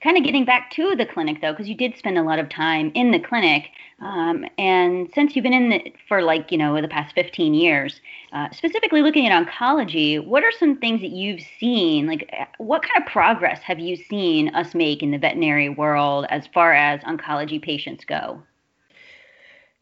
kind 0.02 0.16
of 0.16 0.24
getting 0.24 0.44
back 0.44 0.70
to 0.72 0.96
the 0.96 1.06
clinic 1.06 1.40
though, 1.40 1.52
because 1.52 1.68
you 1.68 1.74
did 1.76 1.96
spend 1.96 2.18
a 2.18 2.22
lot 2.22 2.38
of 2.38 2.48
time 2.48 2.90
in 2.94 3.10
the 3.10 3.18
clinic, 3.20 3.68
um, 4.00 4.46
and 4.56 5.10
since 5.14 5.36
you've 5.36 5.42
been 5.42 5.52
in 5.52 5.72
it 5.72 5.94
for 6.08 6.22
like 6.22 6.50
you 6.50 6.58
know 6.58 6.80
the 6.80 6.88
past 6.88 7.14
15 7.14 7.54
years, 7.54 8.00
uh, 8.32 8.48
specifically 8.50 9.02
looking 9.02 9.26
at 9.26 9.46
oncology, 9.46 10.24
what 10.24 10.42
are 10.42 10.52
some 10.58 10.76
things 10.78 11.02
that 11.02 11.10
you've 11.10 11.42
seen? 11.58 12.06
Like, 12.06 12.28
uh, 12.38 12.46
what 12.58 12.82
kind 12.82 13.04
of 13.04 13.12
progress 13.12 13.60
have 13.62 13.78
you 13.78 13.96
seen 13.96 14.54
us 14.54 14.74
make 14.74 15.02
in 15.02 15.10
the 15.10 15.18
veterinary 15.18 15.68
world 15.68 16.26
as 16.30 16.46
far 16.54 16.72
as 16.72 17.00
oncology 17.02 17.60
patients 17.60 18.04
go? 18.04 18.42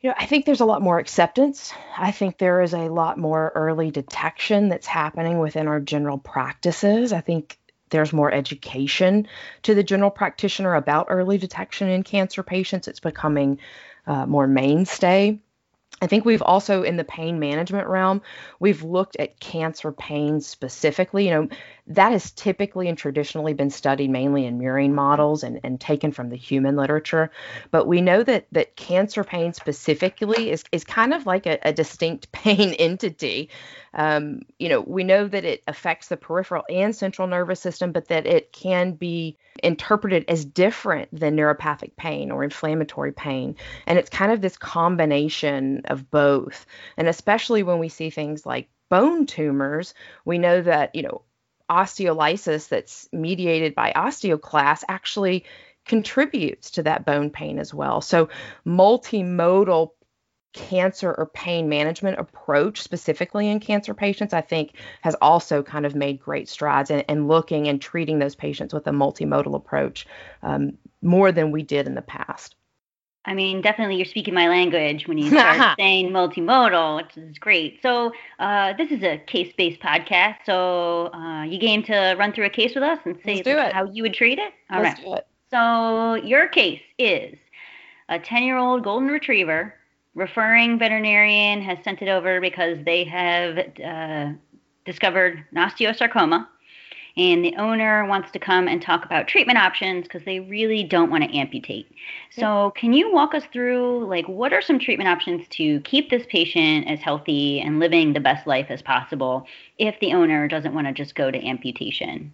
You 0.01 0.11
know, 0.11 0.17
I 0.17 0.27
think 0.27 0.47
there's 0.47 0.61
a 0.61 0.65
lot 0.65 0.81
more 0.81 1.01
acceptance. 1.01 1.73
I 1.97 2.13
think 2.13 2.39
there 2.39 2.63
is 2.63 2.73
a 2.73 2.89
lot 2.89 3.19
more 3.19 3.51
early 3.57 3.91
detection 3.91 4.69
that's 4.69 4.87
happening 4.87 5.41
within 5.41 5.67
our 5.67 5.81
general 5.81 6.19
practices. 6.19 7.13
I 7.13 7.21
think 7.21 7.59
there's 7.91 8.13
more 8.13 8.33
education 8.33 9.27
to 9.63 9.75
the 9.75 9.83
general 9.83 10.11
practitioner 10.11 10.75
about 10.75 11.07
early 11.09 11.39
detection 11.39 11.89
in 11.89 12.03
cancer 12.03 12.43
patients. 12.43 12.89
It's 12.89 13.01
becoming 13.01 13.59
uh, 14.07 14.27
more 14.27 14.47
mainstay. 14.47 15.39
I 16.01 16.07
think 16.07 16.25
we've 16.25 16.43
also 16.43 16.83
in 16.83 16.97
the 16.97 17.05
pain 17.05 17.41
management 17.41 17.89
realm, 17.89 18.23
we've 18.61 18.85
looked 18.85 19.17
at 19.17 19.41
cancer 19.41 19.91
pain 19.91 20.41
specifically. 20.41 21.25
You 21.25 21.31
know, 21.31 21.49
that 21.89 22.13
has 22.13 22.31
typically 22.33 22.89
and 22.89 22.99
traditionally 22.99 23.55
been 23.55 23.71
studied 23.71 24.11
mainly 24.11 24.45
in 24.45 24.59
murine 24.59 24.93
models 24.93 25.43
and, 25.43 25.61
and 25.65 25.81
taken 25.81 26.13
from 26.13 26.29
the 26.29 26.37
human 26.37 26.77
literature. 26.77 27.31
But 27.71 27.87
we 27.87 28.03
know 28.03 28.23
that 28.23 28.47
that 28.53 28.77
cancer 28.77 29.25
pain 29.25 29.55
specifically 29.55 30.51
is, 30.51 30.65
is 30.71 30.85
kind 30.85 31.15
of 31.15 31.25
like 31.25 31.47
a, 31.47 31.59
a 31.63 31.73
distinct 31.73 32.31
pain 32.33 32.75
entity. 32.75 33.49
Um, 33.95 34.43
you 34.59 34.69
know, 34.69 34.83
we 34.83 35.03
know 35.03 35.27
that 35.27 35.45
it 35.47 35.63
affects 35.67 36.09
the 36.09 36.19
peripheral 36.19 36.65
and 36.69 36.95
central 36.95 37.27
nervous 37.27 37.61
system, 37.61 37.93
but 37.93 38.09
that 38.09 38.27
it 38.27 38.53
can 38.53 38.93
be 38.93 39.39
interpreted 39.63 40.27
as 40.29 40.45
different 40.45 41.09
than 41.19 41.37
neuropathic 41.37 41.97
pain 41.97 42.31
or 42.31 42.45
inflammatory 42.45 43.13
pain. 43.13 43.57
And 43.87 43.99
it's 43.99 44.11
kind 44.11 44.31
of 44.31 44.43
this 44.43 44.59
combination 44.59 45.83
of 45.87 46.11
both. 46.11 46.67
And 46.99 47.09
especially 47.09 47.63
when 47.63 47.79
we 47.79 47.89
see 47.89 48.11
things 48.11 48.45
like 48.45 48.69
bone 48.91 49.27
tumors, 49.27 49.95
we 50.25 50.39
know 50.39 50.61
that, 50.63 50.95
you 50.95 51.03
know, 51.03 51.23
osteolysis 51.71 52.69
that's 52.69 53.09
mediated 53.13 53.75
by 53.75 53.93
osteoclast 53.95 54.85
actually 54.89 55.45
contributes 55.85 56.73
to 56.73 56.83
that 56.83 57.05
bone 57.05 57.31
pain 57.31 57.59
as 57.59 57.73
well. 57.73 58.01
So 58.01 58.29
multimodal 58.67 59.91
cancer 60.55 61.13
or 61.13 61.27
pain 61.27 61.69
management 61.69 62.19
approach 62.19 62.81
specifically 62.81 63.49
in 63.49 63.61
cancer 63.61 63.93
patients 63.93 64.33
i 64.33 64.41
think 64.41 64.73
has 65.03 65.15
also 65.21 65.63
kind 65.63 65.85
of 65.85 65.95
made 65.95 66.19
great 66.19 66.49
strides 66.49 66.91
in, 66.91 67.01
in 67.01 67.29
looking 67.29 67.69
and 67.69 67.83
treating 67.83 68.19
those 68.19 68.35
patients 68.35 68.73
with 68.73 68.87
a 68.87 68.91
multimodal 68.91 69.55
approach 69.55 70.07
um, 70.43 70.73
more 71.03 71.33
than 71.33 71.53
we 71.53 71.63
did 71.63 71.87
in 71.87 71.95
the 71.95 72.03
past 72.03 72.57
I 73.29 73.35
mean, 73.35 73.61
definitely 73.61 73.97
you're 73.97 74.07
speaking 74.07 74.33
my 74.33 74.49
language 74.49 75.07
when 75.07 75.19
you 75.19 75.31
start 75.31 75.77
saying 75.79 76.09
multimodal, 76.09 76.97
which 76.97 77.15
is 77.19 77.39
great. 77.39 77.79
So, 77.83 78.11
uh, 78.39 78.73
this 78.79 78.91
is 78.91 79.03
a 79.03 79.19
case 79.19 79.53
based 79.55 79.81
podcast. 79.81 80.37
So, 80.47 81.11
uh, 81.13 81.43
you 81.43 81.59
game 81.59 81.83
to 81.85 82.17
run 82.19 82.33
through 82.33 82.47
a 82.47 82.51
case 82.51 82.75
with 82.75 82.83
us 82.83 82.99
and 83.05 83.19
say 83.27 83.43
how 83.71 83.85
you 83.85 84.03
would 84.03 84.15
treat 84.15 84.39
it? 84.39 84.55
All 84.71 84.81
Let's 84.81 84.99
right. 84.99 85.05
do 85.05 85.13
it. 85.13 85.27
So, 85.51 86.15
your 86.27 86.49
case 86.49 86.81
is 86.99 87.37
a 88.09 88.19
10 88.19 88.45
year 88.45 88.57
old 88.57 88.83
golden 88.83 89.11
retriever 89.11 89.75
referring 90.15 90.79
veterinarian 90.79 91.61
has 91.61 91.77
sent 91.85 92.01
it 92.01 92.09
over 92.09 92.41
because 92.41 92.79
they 92.87 93.05
have 93.05 93.59
uh, 93.85 94.33
discovered 94.87 95.45
an 95.53 95.59
osteosarcoma 95.59 96.47
and 97.19 97.45
the 97.45 97.57
owner 97.57 98.07
wants 98.07 98.31
to 98.31 98.39
come 98.39 98.69
and 98.69 98.81
talk 98.81 99.05
about 99.05 99.27
treatment 99.27 99.59
options 99.59 100.05
because 100.05 100.23
they 100.25 100.41
really 100.41 100.85
don't 100.85 101.11
want 101.11 101.25
to 101.25 101.37
amputate. 101.37 101.91
So, 102.31 102.73
can 102.77 102.93
you 102.93 103.13
walk 103.13 103.35
us 103.35 103.45
through 103.53 104.07
like 104.07 104.29
what 104.29 104.53
are 104.53 104.63
some 104.63 104.79
treatment 104.79 105.09
options 105.09 105.47
to 105.49 105.81
keep 105.81 106.11
this 106.11 106.25
patient 106.29 106.87
as 106.87 107.01
healthy 107.01 107.61
and 107.61 107.81
living 107.81 108.13
the 108.13 108.21
best 108.21 108.47
life 108.47 108.67
as 108.71 108.81
possible 108.83 109.47
if 109.79 109.99
the 110.01 110.13
owner 110.13 110.47
doesn't 110.47 110.75
want 110.75 110.87
to 110.87 110.93
just 110.93 111.17
go 111.17 111.31
to 111.31 111.45
amputation? 111.45 112.33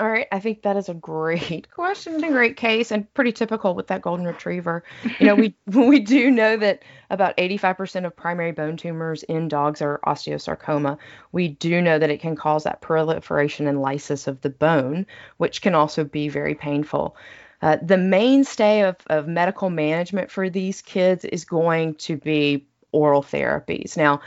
All 0.00 0.08
right, 0.08 0.26
I 0.32 0.40
think 0.40 0.62
that 0.62 0.76
is 0.76 0.88
a 0.88 0.94
great 0.94 1.70
question 1.74 2.16
and 2.16 2.24
a 2.24 2.30
great 2.30 2.56
case, 2.56 2.90
and 2.90 3.12
pretty 3.14 3.30
typical 3.30 3.76
with 3.76 3.86
that 3.86 4.02
golden 4.02 4.26
retriever. 4.26 4.82
You 5.20 5.26
know, 5.26 5.36
we 5.36 5.54
we 5.66 6.00
do 6.00 6.32
know 6.32 6.56
that 6.56 6.82
about 7.10 7.36
85% 7.36 8.04
of 8.04 8.16
primary 8.16 8.50
bone 8.50 8.76
tumors 8.76 9.22
in 9.22 9.46
dogs 9.46 9.80
are 9.80 10.00
osteosarcoma. 10.04 10.98
We 11.30 11.48
do 11.48 11.80
know 11.80 11.98
that 12.00 12.10
it 12.10 12.20
can 12.20 12.34
cause 12.34 12.64
that 12.64 12.80
proliferation 12.80 13.68
and 13.68 13.80
lysis 13.80 14.26
of 14.26 14.40
the 14.40 14.50
bone, 14.50 15.06
which 15.36 15.62
can 15.62 15.76
also 15.76 16.02
be 16.02 16.28
very 16.28 16.56
painful. 16.56 17.16
Uh, 17.62 17.76
the 17.80 17.96
mainstay 17.96 18.82
of, 18.82 18.96
of 19.06 19.28
medical 19.28 19.70
management 19.70 20.30
for 20.30 20.50
these 20.50 20.82
kids 20.82 21.24
is 21.24 21.44
going 21.44 21.94
to 21.94 22.16
be 22.16 22.66
oral 22.90 23.22
therapies. 23.22 23.96
Now, 23.96 24.20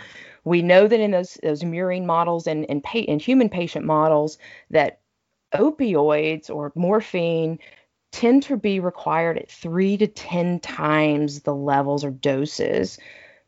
we 0.46 0.62
know 0.62 0.88
that 0.88 1.00
in 1.00 1.12
those 1.12 1.38
those 1.44 1.64
murine 1.64 2.06
models 2.06 2.48
and 2.48 2.66
and, 2.70 2.82
pa- 2.82 3.06
and 3.08 3.22
human 3.22 3.50
patient 3.50 3.86
models 3.86 4.38
that 4.70 5.02
opioids 5.54 6.50
or 6.50 6.72
morphine 6.76 7.60
tend 8.12 8.44
to 8.44 8.58
be 8.58 8.80
required 8.80 9.38
at 9.38 9.52
three 9.52 9.98
to 9.98 10.08
10 10.08 10.60
times 10.60 11.42
the 11.42 11.54
levels 11.54 12.04
or 12.04 12.12
doses 12.12 12.98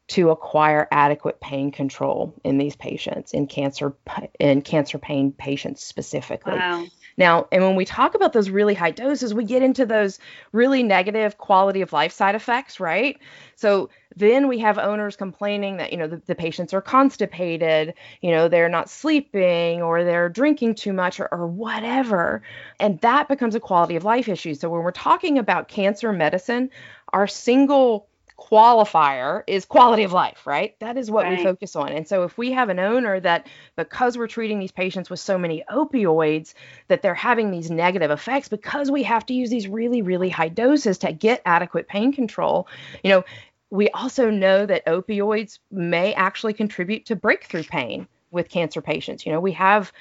to 0.10 0.32
acquire 0.32 0.88
adequate 0.92 1.40
pain 1.40 1.72
control 1.72 2.34
in 2.44 2.58
these 2.58 2.76
patients 2.76 3.32
in 3.32 3.46
cancer 3.46 3.96
in 4.40 4.62
cancer 4.62 4.98
pain 4.98 5.32
patients 5.32 5.84
specifically. 5.84 6.54
Wow. 6.54 6.86
Now, 7.16 7.48
and 7.52 7.64
when 7.64 7.76
we 7.76 7.86
talk 7.86 8.16
about 8.16 8.34
those 8.34 8.50
really 8.50 8.74
high 8.74 8.92
doses, 8.92 9.34
we 9.34 9.44
get 9.44 9.62
into 9.62 9.86
those 9.86 10.20
really 10.52 10.84
negative 10.84 11.38
quality 11.38 11.82
of 11.82 11.92
life 11.92 12.14
side 12.14 12.34
effects, 12.34 12.80
right? 12.80 13.20
So 13.56 13.90
then 14.16 14.48
we 14.48 14.60
have 14.60 14.78
owners 14.78 15.16
complaining 15.16 15.78
that, 15.78 15.92
you 15.92 15.98
know, 15.98 16.08
the, 16.08 16.22
the 16.26 16.34
patients 16.34 16.74
are 16.74 16.82
constipated, 16.82 17.94
you 18.22 18.32
know, 18.32 18.48
they're 18.48 18.70
not 18.70 18.90
sleeping 18.90 19.82
or 19.82 20.04
they're 20.04 20.30
drinking 20.30 20.76
too 20.76 20.94
much 20.94 21.20
or, 21.20 21.28
or 21.32 21.46
whatever. 21.46 22.42
And 22.80 23.00
that 23.02 23.28
becomes 23.28 23.54
a 23.54 23.60
quality 23.60 23.98
of 23.98 24.06
life 24.06 24.30
issue. 24.30 24.56
So 24.56 24.70
when 24.70 24.82
we're 24.82 24.92
talking 24.92 25.38
about 25.38 25.68
cancer 25.68 26.12
medicine, 26.14 26.70
our 27.12 27.28
single 27.28 28.09
qualifier 28.40 29.44
is 29.48 29.66
quality 29.66 30.04
of 30.04 30.14
life, 30.14 30.48
right? 30.48 30.80
That 30.80 30.98
is 30.98 31.12
what 31.12 31.26
right. 31.26 31.38
we 31.38 31.44
focus 31.44 31.76
on. 31.76 31.90
And 31.90 32.08
so 32.08 32.24
if 32.24 32.38
we 32.38 32.52
have 32.52 32.70
an 32.70 32.80
owner 32.80 33.20
that 33.20 33.48
because 33.76 34.18
we're 34.18 34.28
treating 34.28 34.60
these 34.60 34.72
patients 34.72 35.10
with 35.10 35.20
so 35.20 35.38
many 35.38 35.64
opioids 35.72 36.54
that 36.88 37.02
they're 37.02 37.14
having 37.14 37.52
these 37.52 37.70
negative 37.70 38.12
effects 38.12 38.48
because 38.48 38.90
we 38.90 39.04
have 39.04 39.26
to 39.28 39.34
use 39.34 39.50
these 39.50 39.68
really 39.68 40.02
really 40.02 40.30
high 40.30 40.50
doses 40.50 40.98
to 41.00 41.12
get 41.12 41.42
adequate 41.46 41.88
pain 41.88 42.14
control, 42.14 42.68
you 43.04 43.10
know, 43.10 43.24
we 43.70 43.90
also 43.90 44.30
know 44.30 44.66
that 44.66 44.86
opioids 44.86 45.60
may 45.72 46.14
actually 46.14 46.54
contribute 46.54 47.06
to 47.06 47.16
breakthrough 47.16 47.64
pain 47.64 48.08
with 48.32 48.50
cancer 48.50 48.82
patients. 48.82 49.26
You 49.26 49.32
know, 49.32 49.40
we 49.40 49.52
have 49.54 49.92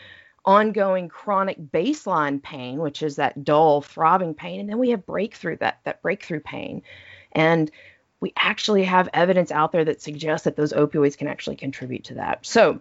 ongoing 0.45 1.09
chronic 1.09 1.59
baseline 1.61 2.43
pain, 2.43 2.79
which 2.79 3.03
is 3.03 3.17
that 3.17 3.45
dull 3.45 3.83
throbbing 3.83 4.35
pain, 4.35 4.61
and 4.61 4.69
then 4.69 4.79
we 4.79 4.91
have 4.91 5.05
breakthrough 5.05 5.57
that 5.59 5.81
that 5.85 6.01
breakthrough 6.03 6.41
pain. 6.41 6.83
And 7.33 7.71
we 8.21 8.33
actually 8.37 8.85
have 8.85 9.09
evidence 9.13 9.51
out 9.51 9.73
there 9.73 9.85
that 9.85 10.03
suggests 10.03 10.45
that 10.45 10.57
those 10.57 10.73
opioids 10.73 11.17
can 11.17 11.29
actually 11.29 11.57
contribute 11.57 12.05
to 12.05 12.15
that. 12.15 12.45
So, 12.45 12.81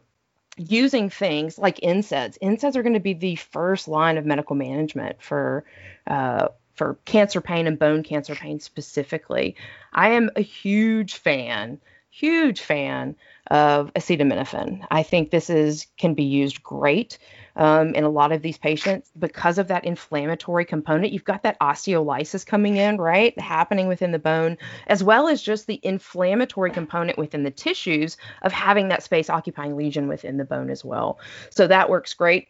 using 0.57 1.09
things 1.09 1.57
like 1.57 1.77
NSAIDs, 1.77 2.39
NSAIDs 2.39 2.75
are 2.75 2.83
going 2.83 2.93
to 2.93 2.99
be 2.99 3.13
the 3.13 3.35
first 3.35 3.87
line 3.87 4.17
of 4.17 4.25
medical 4.25 4.55
management 4.55 5.21
for 5.21 5.63
uh, 6.07 6.47
for 6.73 6.97
cancer 7.05 7.41
pain 7.41 7.67
and 7.67 7.77
bone 7.77 8.03
cancer 8.03 8.35
pain 8.35 8.59
specifically. 8.59 9.55
I 9.93 10.11
am 10.11 10.29
a 10.35 10.41
huge 10.41 11.15
fan, 11.15 11.79
huge 12.17 12.61
fan 12.61 13.15
of 13.51 13.93
acetaminophen. 13.93 14.85
I 14.89 15.03
think 15.03 15.29
this 15.29 15.49
is 15.49 15.85
can 15.97 16.15
be 16.15 16.23
used 16.23 16.63
great 16.63 17.19
um, 17.55 17.93
in 17.93 18.03
a 18.03 18.09
lot 18.09 18.31
of 18.31 18.41
these 18.41 18.57
patients 18.57 19.11
because 19.17 19.59
of 19.59 19.67
that 19.67 19.85
inflammatory 19.85 20.65
component. 20.65 21.13
You've 21.13 21.23
got 21.23 21.43
that 21.43 21.59
osteolysis 21.59 22.45
coming 22.45 22.77
in, 22.77 22.97
right, 22.97 23.39
happening 23.39 23.87
within 23.87 24.11
the 24.11 24.19
bone, 24.19 24.57
as 24.87 25.03
well 25.03 25.27
as 25.27 25.43
just 25.43 25.67
the 25.67 25.79
inflammatory 25.83 26.71
component 26.71 27.19
within 27.19 27.43
the 27.43 27.51
tissues 27.51 28.17
of 28.41 28.51
having 28.51 28.87
that 28.87 29.03
space 29.03 29.29
occupying 29.29 29.75
lesion 29.75 30.07
within 30.07 30.37
the 30.37 30.45
bone 30.45 30.71
as 30.71 30.83
well. 30.83 31.19
So 31.51 31.67
that 31.67 31.89
works 31.89 32.15
great 32.15 32.47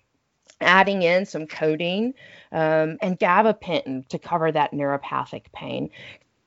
adding 0.62 1.04
in 1.04 1.26
some 1.26 1.46
codeine 1.46 2.14
um, 2.52 2.98
and 3.02 3.20
gabapentin 3.20 4.08
to 4.08 4.18
cover 4.18 4.52
that 4.52 4.72
neuropathic 4.72 5.52
pain. 5.52 5.90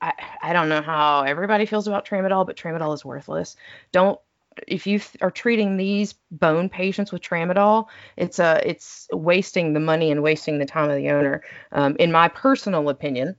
I, 0.00 0.12
I 0.42 0.52
don't 0.52 0.69
know 0.69 0.83
how 0.83 1.23
everybody 1.23 1.66
feels 1.66 1.87
about 1.87 2.07
tramadol, 2.07 2.47
but 2.47 2.57
tramadol 2.57 2.95
is 2.95 3.04
worthless. 3.04 3.57
Don't 3.92 4.19
if 4.66 4.87
you 4.87 5.00
are 5.21 5.30
treating 5.30 5.76
these 5.76 6.14
bone 6.30 6.69
patients 6.69 7.12
with 7.12 7.23
tramadol, 7.23 7.87
it's 8.16 8.38
a 8.38 8.61
it's 8.69 9.09
wasting 9.12 9.73
the 9.73 9.80
money 9.80 10.11
and 10.11 10.23
wasting 10.23 10.59
the 10.59 10.66
time 10.66 10.90
of 10.90 10.97
the 10.97 11.11
owner. 11.11 11.42
Um, 11.73 11.97
in 11.99 12.12
my 12.12 12.28
personal 12.28 12.88
opinion, 12.88 13.37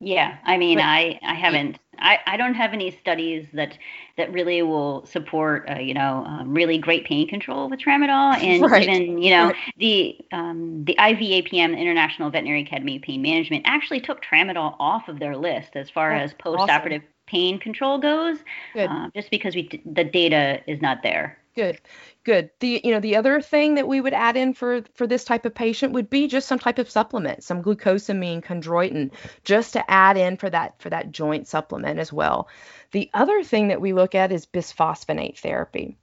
yeah, 0.00 0.38
I 0.44 0.56
mean, 0.56 0.78
but, 0.78 0.84
I 0.84 1.18
I 1.22 1.34
haven't 1.34 1.78
I, 2.00 2.18
I 2.26 2.36
don't 2.36 2.54
have 2.54 2.72
any 2.72 2.90
studies 2.90 3.46
that 3.52 3.76
that 4.16 4.32
really 4.32 4.62
will 4.62 5.06
support 5.06 5.68
uh, 5.70 5.78
you 5.78 5.94
know 5.94 6.24
um, 6.26 6.54
really 6.54 6.78
great 6.78 7.04
pain 7.04 7.28
control 7.28 7.68
with 7.68 7.80
tramadol 7.80 8.34
and 8.42 8.62
right. 8.62 8.82
even 8.82 9.22
you 9.22 9.30
know 9.30 9.46
right. 9.46 9.56
the 9.78 10.18
um, 10.32 10.84
the 10.84 10.94
IVAPM 10.98 11.78
International 11.78 12.30
Veterinary 12.30 12.62
Academy 12.62 12.96
of 12.96 13.02
Pain 13.02 13.22
Management 13.22 13.62
actually 13.66 14.00
took 14.00 14.22
tramadol 14.22 14.76
off 14.78 15.08
of 15.08 15.18
their 15.18 15.36
list 15.36 15.70
as 15.74 15.90
far 15.90 16.10
That's 16.10 16.32
as 16.32 16.38
postoperative 16.38 16.98
awesome. 16.98 17.04
pain 17.26 17.58
control 17.58 17.98
goes, 17.98 18.38
uh, 18.76 19.08
just 19.14 19.30
because 19.30 19.54
we 19.54 19.82
the 19.84 20.04
data 20.04 20.60
is 20.66 20.80
not 20.80 21.02
there. 21.02 21.38
Good 21.54 21.80
good 22.24 22.50
the 22.60 22.80
you 22.84 22.92
know 22.92 23.00
the 23.00 23.16
other 23.16 23.40
thing 23.40 23.74
that 23.74 23.88
we 23.88 24.00
would 24.00 24.12
add 24.12 24.36
in 24.36 24.52
for 24.54 24.82
for 24.94 25.06
this 25.06 25.24
type 25.24 25.44
of 25.44 25.54
patient 25.54 25.92
would 25.92 26.10
be 26.10 26.26
just 26.26 26.48
some 26.48 26.58
type 26.58 26.78
of 26.78 26.90
supplement 26.90 27.42
some 27.42 27.62
glucosamine 27.62 28.42
chondroitin 28.44 29.10
just 29.44 29.72
to 29.72 29.90
add 29.90 30.16
in 30.16 30.36
for 30.36 30.50
that 30.50 30.80
for 30.80 30.90
that 30.90 31.10
joint 31.10 31.46
supplement 31.46 31.98
as 31.98 32.12
well 32.12 32.48
the 32.92 33.10
other 33.14 33.42
thing 33.42 33.68
that 33.68 33.80
we 33.80 33.92
look 33.92 34.14
at 34.14 34.32
is 34.32 34.46
bisphosphonate 34.46 35.38
therapy 35.38 35.96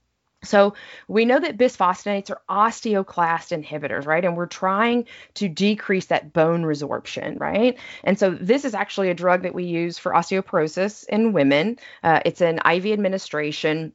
so 0.44 0.74
we 1.08 1.24
know 1.24 1.40
that 1.40 1.58
bisphosphonates 1.58 2.30
are 2.30 2.40
osteoclast 2.48 3.50
inhibitors, 3.50 4.06
right? 4.06 4.24
And 4.24 4.36
we're 4.36 4.46
trying 4.46 5.06
to 5.34 5.48
decrease 5.48 6.06
that 6.06 6.32
bone 6.32 6.62
resorption, 6.62 7.40
right? 7.40 7.76
And 8.04 8.16
so 8.16 8.30
this 8.30 8.64
is 8.64 8.72
actually 8.72 9.10
a 9.10 9.14
drug 9.14 9.42
that 9.42 9.54
we 9.54 9.64
use 9.64 9.98
for 9.98 10.12
osteoporosis 10.12 11.08
in 11.08 11.32
women. 11.32 11.78
Uh, 12.04 12.20
it's 12.24 12.40
an 12.40 12.60
IV 12.64 12.86
administration 12.86 13.92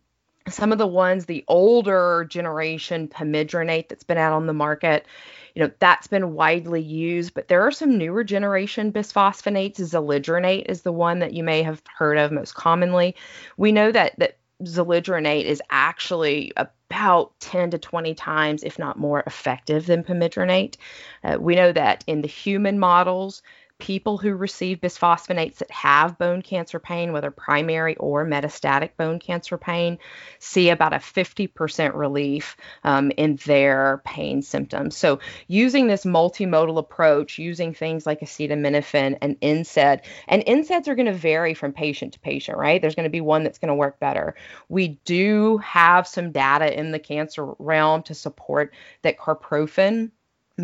some 0.49 0.71
of 0.71 0.77
the 0.77 0.87
ones, 0.87 1.25
the 1.25 1.43
older 1.47 2.25
generation 2.29 3.07
pamidronate 3.07 3.89
that's 3.89 4.03
been 4.03 4.17
out 4.17 4.33
on 4.33 4.47
the 4.47 4.53
market, 4.53 5.05
you 5.55 5.63
know, 5.63 5.71
that's 5.79 6.07
been 6.07 6.33
widely 6.33 6.81
used, 6.81 7.33
but 7.33 7.47
there 7.47 7.61
are 7.61 7.71
some 7.71 7.97
newer 7.97 8.23
generation 8.23 8.91
bisphosphonates. 8.91 9.79
Zoledronate 9.79 10.65
is 10.67 10.81
the 10.81 10.91
one 10.91 11.19
that 11.19 11.33
you 11.33 11.43
may 11.43 11.61
have 11.63 11.81
heard 11.95 12.17
of 12.17 12.31
most 12.31 12.55
commonly. 12.55 13.15
We 13.57 13.71
know 13.71 13.91
that 13.91 14.17
that 14.19 14.37
zoledronate 14.63 15.45
is 15.45 15.61
actually 15.69 16.53
about 16.57 17.39
10 17.39 17.71
to 17.71 17.77
20 17.77 18.13
times, 18.15 18.63
if 18.63 18.79
not 18.79 18.97
more, 18.97 19.23
effective 19.25 19.85
than 19.85 20.03
pamidronate. 20.03 20.75
Uh, 21.23 21.37
we 21.39 21.55
know 21.55 21.71
that 21.71 22.03
in 22.07 22.21
the 22.21 22.27
human 22.27 22.79
models, 22.79 23.41
people 23.83 24.17
who 24.17 24.33
receive 24.33 24.79
bisphosphonates 24.79 25.57
that 25.57 25.69
have 25.69 26.17
bone 26.17 26.41
cancer 26.41 26.79
pain, 26.79 27.11
whether 27.11 27.29
primary 27.29 27.97
or 27.97 28.25
metastatic 28.25 28.95
bone 28.95 29.19
cancer 29.19 29.57
pain, 29.57 29.99
see 30.39 30.69
about 30.69 30.93
a 30.93 30.99
50% 30.99 31.93
relief 31.93 32.55
um, 32.85 33.11
in 33.17 33.35
their 33.45 34.01
pain 34.05 34.41
symptoms. 34.41 34.95
So, 34.95 35.19
using 35.47 35.87
this 35.87 36.05
multimodal 36.05 36.77
approach, 36.77 37.37
using 37.37 37.73
things 37.73 38.05
like 38.05 38.21
acetaminophen 38.21 39.17
and 39.21 39.37
NSAID, 39.41 39.99
and 40.29 40.45
NSAIDs 40.45 40.87
are 40.87 40.95
going 40.95 41.07
to 41.07 41.13
vary 41.13 41.53
from 41.53 41.73
patient 41.73 42.13
to 42.13 42.21
patient, 42.21 42.57
right? 42.57 42.81
There's 42.81 42.95
going 42.95 43.03
to 43.03 43.09
be 43.09 43.19
one 43.19 43.43
that's 43.43 43.59
going 43.59 43.67
to 43.67 43.75
work 43.75 43.99
better. 43.99 44.35
We 44.69 44.99
do 45.03 45.57
have 45.57 46.07
some 46.07 46.31
data 46.31 46.73
in 46.73 46.93
the 46.93 46.99
cancer 46.99 47.51
realm 47.59 48.03
to 48.03 48.13
support 48.13 48.73
that 49.01 49.17
carprofen 49.17 50.11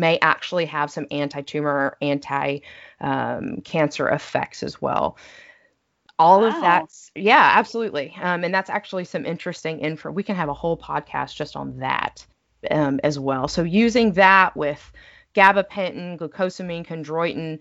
may 0.00 0.18
actually 0.20 0.64
have 0.64 0.90
some 0.90 1.06
anti-tumor 1.10 1.96
anti-cancer 2.00 4.08
um, 4.08 4.14
effects 4.14 4.62
as 4.62 4.82
well. 4.82 5.16
All 6.18 6.40
wow. 6.40 6.48
of 6.48 6.60
that's 6.60 7.10
yeah 7.14 7.52
absolutely. 7.54 8.14
Um, 8.20 8.44
and 8.44 8.52
that's 8.52 8.70
actually 8.70 9.04
some 9.04 9.24
interesting 9.24 9.80
info. 9.80 10.10
We 10.10 10.22
can 10.22 10.36
have 10.36 10.48
a 10.48 10.54
whole 10.54 10.76
podcast 10.76 11.34
just 11.34 11.56
on 11.56 11.78
that 11.78 12.26
um, 12.70 13.00
as 13.04 13.18
well. 13.18 13.48
So 13.48 13.62
using 13.62 14.12
that 14.14 14.56
with 14.56 14.92
gabapentin 15.34 16.18
glucosamine 16.18 16.86
chondroitin 16.86 17.58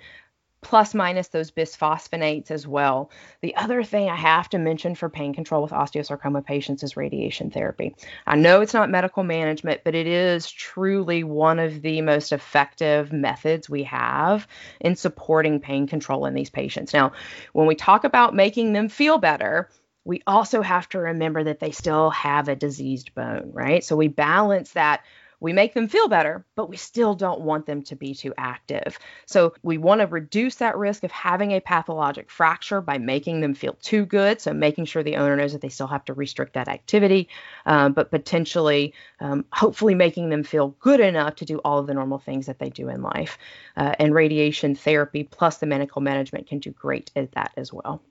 plus 0.61 0.93
minus 0.93 1.29
those 1.29 1.51
bisphosphonates 1.51 2.51
as 2.51 2.67
well. 2.67 3.09
The 3.41 3.55
other 3.55 3.83
thing 3.83 4.09
I 4.09 4.15
have 4.15 4.49
to 4.49 4.57
mention 4.57 4.95
for 4.95 5.09
pain 5.09 5.33
control 5.33 5.61
with 5.61 5.71
osteosarcoma 5.71 6.45
patients 6.45 6.83
is 6.83 6.97
radiation 6.97 7.49
therapy. 7.49 7.95
I 8.27 8.35
know 8.35 8.61
it's 8.61 8.73
not 8.73 8.89
medical 8.89 9.23
management, 9.23 9.81
but 9.85 9.95
it 9.95 10.07
is 10.07 10.51
truly 10.51 11.23
one 11.23 11.59
of 11.59 11.81
the 11.81 12.01
most 12.01 12.33
effective 12.33 13.13
methods 13.13 13.69
we 13.69 13.83
have 13.83 14.47
in 14.81 14.95
supporting 14.95 15.59
pain 15.59 15.87
control 15.87 16.25
in 16.25 16.33
these 16.33 16.49
patients. 16.49 16.93
Now, 16.93 17.13
when 17.53 17.67
we 17.67 17.75
talk 17.75 18.03
about 18.03 18.35
making 18.35 18.73
them 18.73 18.89
feel 18.89 19.17
better, 19.17 19.69
we 20.03 20.21
also 20.25 20.61
have 20.61 20.89
to 20.89 20.99
remember 20.99 21.43
that 21.43 21.59
they 21.59 21.71
still 21.71 22.09
have 22.09 22.49
a 22.49 22.55
diseased 22.55 23.13
bone, 23.13 23.51
right? 23.53 23.83
So 23.83 23.95
we 23.95 24.07
balance 24.07 24.71
that 24.71 25.03
we 25.39 25.53
make 25.53 25.73
them 25.73 25.87
feel 25.87 26.07
better, 26.07 26.45
but 26.55 26.69
we 26.69 26.77
still 26.77 27.15
don't 27.15 27.41
want 27.41 27.65
them 27.65 27.81
to 27.83 27.95
be 27.95 28.13
too 28.13 28.33
active. 28.37 28.99
So 29.25 29.53
we 29.63 29.77
want 29.77 30.01
to 30.01 30.07
reduce 30.07 30.55
that 30.55 30.77
risk 30.77 31.03
of 31.03 31.11
having 31.11 31.51
a 31.51 31.61
pathologic 31.61 32.29
fracture 32.29 32.81
by 32.81 32.97
making 32.97 33.41
them 33.41 33.53
feel 33.53 33.77
too 33.81 34.05
good. 34.05 34.41
So 34.41 34.53
making 34.53 34.85
sure 34.85 35.03
the 35.03 35.15
owner 35.15 35.35
knows 35.35 35.53
that 35.53 35.61
they 35.61 35.69
still 35.69 35.87
have 35.87 36.05
to 36.05 36.13
restrict 36.13 36.53
that 36.53 36.67
activity, 36.67 37.29
um, 37.65 37.93
but 37.93 38.11
potentially, 38.11 38.93
um, 39.19 39.45
hopefully, 39.53 39.95
making 39.95 40.29
them 40.29 40.43
feel 40.43 40.69
good 40.79 40.99
enough 40.99 41.35
to 41.35 41.45
do 41.45 41.59
all 41.59 41.79
of 41.79 41.87
the 41.87 41.93
normal 41.93 42.19
things 42.19 42.45
that 42.45 42.59
they 42.59 42.69
do 42.69 42.89
in 42.89 43.01
life. 43.01 43.37
Uh, 43.77 43.93
and 43.99 44.13
radiation 44.13 44.75
therapy 44.75 45.23
plus 45.23 45.57
the 45.57 45.65
medical 45.65 46.01
management 46.01 46.47
can 46.47 46.59
do 46.59 46.71
great 46.71 47.11
at 47.15 47.31
that 47.33 47.51
as 47.57 47.71
well 47.71 48.01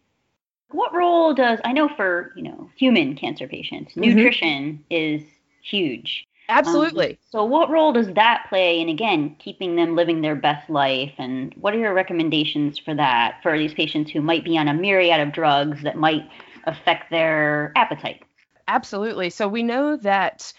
what 0.71 0.95
role 0.95 1.33
does 1.35 1.59
I 1.65 1.73
know 1.73 1.89
for 1.89 2.33
you 2.37 2.43
know 2.43 2.71
human 2.77 3.17
cancer 3.17 3.49
patients 3.49 3.93
mm-hmm. 3.93 4.03
nutrition 4.03 4.85
is 4.91 5.23
huge 5.63 6.28
Absolutely. 6.49 7.11
Um, 7.11 7.19
so, 7.31 7.45
what 7.45 7.71
role 7.71 7.93
does 7.93 8.13
that 8.15 8.47
play 8.49 8.81
in, 8.81 8.89
again, 8.89 9.37
keeping 9.39 9.77
them 9.77 9.95
living 9.95 10.23
their 10.23 10.37
best 10.37 10.71
life? 10.71 11.13
And 11.19 11.55
what 11.61 11.75
are 11.75 11.79
your 11.79 11.95
recommendations 11.95 12.79
for 12.79 12.95
that 12.95 13.41
for 13.43 13.57
these 13.59 13.75
patients 13.75 14.11
who 14.11 14.23
might 14.23 14.45
be 14.45 14.57
on 14.57 14.69
a 14.69 14.75
myriad 14.75 15.21
of 15.21 15.33
drugs 15.33 15.83
that 15.83 15.97
might 15.97 16.29
affect 16.65 17.11
their 17.11 17.73
appetite? 17.77 18.23
Absolutely. 18.67 19.31
So, 19.31 19.47
we 19.49 19.63
know 19.63 19.97
that 19.99 20.53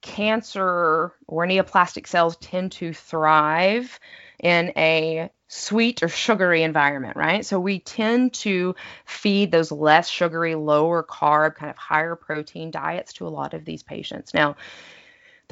cancer 0.00 1.12
or 1.26 1.46
neoplastic 1.46 2.06
cells 2.06 2.36
tend 2.36 2.72
to 2.72 2.92
thrive 2.92 3.98
in 4.40 4.72
a 4.76 5.30
sweet 5.48 6.02
or 6.02 6.08
sugary 6.08 6.62
environment, 6.62 7.16
right? 7.16 7.44
So 7.44 7.60
we 7.60 7.78
tend 7.78 8.32
to 8.34 8.74
feed 9.04 9.52
those 9.52 9.70
less 9.70 10.08
sugary, 10.08 10.54
lower 10.54 11.04
carb, 11.04 11.54
kind 11.56 11.70
of 11.70 11.76
higher 11.76 12.16
protein 12.16 12.70
diets 12.70 13.12
to 13.14 13.26
a 13.26 13.30
lot 13.30 13.54
of 13.54 13.64
these 13.64 13.82
patients. 13.82 14.34
Now, 14.34 14.56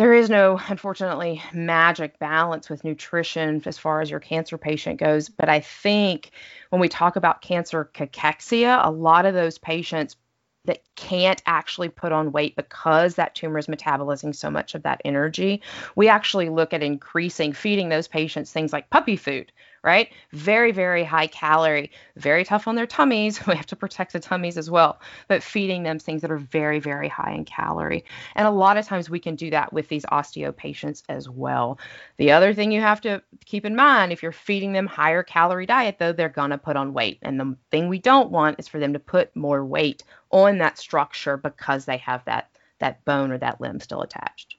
there 0.00 0.14
is 0.14 0.30
no, 0.30 0.58
unfortunately, 0.68 1.42
magic 1.52 2.18
balance 2.18 2.70
with 2.70 2.84
nutrition 2.84 3.60
as 3.66 3.76
far 3.76 4.00
as 4.00 4.10
your 4.10 4.18
cancer 4.18 4.56
patient 4.56 4.98
goes. 4.98 5.28
But 5.28 5.50
I 5.50 5.60
think 5.60 6.30
when 6.70 6.80
we 6.80 6.88
talk 6.88 7.16
about 7.16 7.42
cancer 7.42 7.90
cachexia, 7.92 8.80
a 8.82 8.90
lot 8.90 9.26
of 9.26 9.34
those 9.34 9.58
patients 9.58 10.16
that 10.64 10.80
can't 10.96 11.42
actually 11.44 11.90
put 11.90 12.12
on 12.12 12.32
weight 12.32 12.56
because 12.56 13.16
that 13.16 13.34
tumor 13.34 13.58
is 13.58 13.66
metabolizing 13.66 14.34
so 14.34 14.50
much 14.50 14.74
of 14.74 14.84
that 14.84 15.02
energy, 15.04 15.60
we 15.96 16.08
actually 16.08 16.48
look 16.48 16.72
at 16.72 16.82
increasing 16.82 17.52
feeding 17.52 17.90
those 17.90 18.08
patients 18.08 18.52
things 18.52 18.72
like 18.72 18.88
puppy 18.88 19.16
food, 19.16 19.52
right? 19.82 20.10
Very, 20.32 20.72
very 20.72 21.04
high 21.04 21.26
calorie, 21.26 21.90
very 22.16 22.44
tough 22.44 22.68
on 22.68 22.74
their 22.74 22.86
tummies. 22.86 23.40
We 23.50 23.56
have 23.56 23.66
to 23.66 23.76
protect 23.76 24.12
the 24.12 24.20
tummies 24.20 24.56
as 24.56 24.70
well, 24.70 25.00
but 25.26 25.42
feeding 25.42 25.82
them 25.82 25.98
things 25.98 26.22
that 26.22 26.30
are 26.30 26.38
very, 26.38 26.78
very 26.78 27.08
high 27.08 27.32
in 27.32 27.44
calorie. 27.44 28.04
And 28.36 28.46
a 28.46 28.50
lot 28.50 28.76
of 28.76 28.86
times 28.86 29.10
we 29.10 29.18
can 29.18 29.34
do 29.34 29.50
that 29.50 29.72
with 29.72 29.88
these 29.88 30.04
osteo 30.06 30.54
patients 30.54 31.02
as 31.08 31.28
well. 31.28 31.78
The 32.18 32.30
other 32.30 32.54
thing 32.54 32.70
you 32.70 32.80
have 32.80 33.00
to 33.02 33.22
keep 33.44 33.64
in 33.64 33.74
mind 33.74 34.12
if 34.12 34.22
you're 34.22 34.30
feeding 34.30 34.72
them 34.72 34.86
higher 34.86 35.22
calorie 35.22 35.66
diet, 35.66 35.96
though, 35.98 36.12
they're 36.12 36.28
going 36.28 36.50
to 36.50 36.58
put 36.58 36.76
on 36.76 36.92
weight. 36.92 37.18
And 37.22 37.40
the 37.40 37.56
thing 37.70 37.88
we 37.88 37.98
don't 37.98 38.30
want 38.30 38.60
is 38.60 38.68
for 38.68 38.78
them 38.78 38.92
to 38.92 38.98
put 39.00 39.34
more 39.34 39.64
weight 39.64 40.04
on 40.30 40.58
that 40.58 40.78
structure 40.78 41.36
because 41.36 41.84
they 41.86 41.96
have 41.98 42.24
that 42.26 42.50
that 42.78 43.04
bone 43.04 43.30
or 43.30 43.38
that 43.38 43.60
limb 43.60 43.78
still 43.78 44.02
attached. 44.02 44.56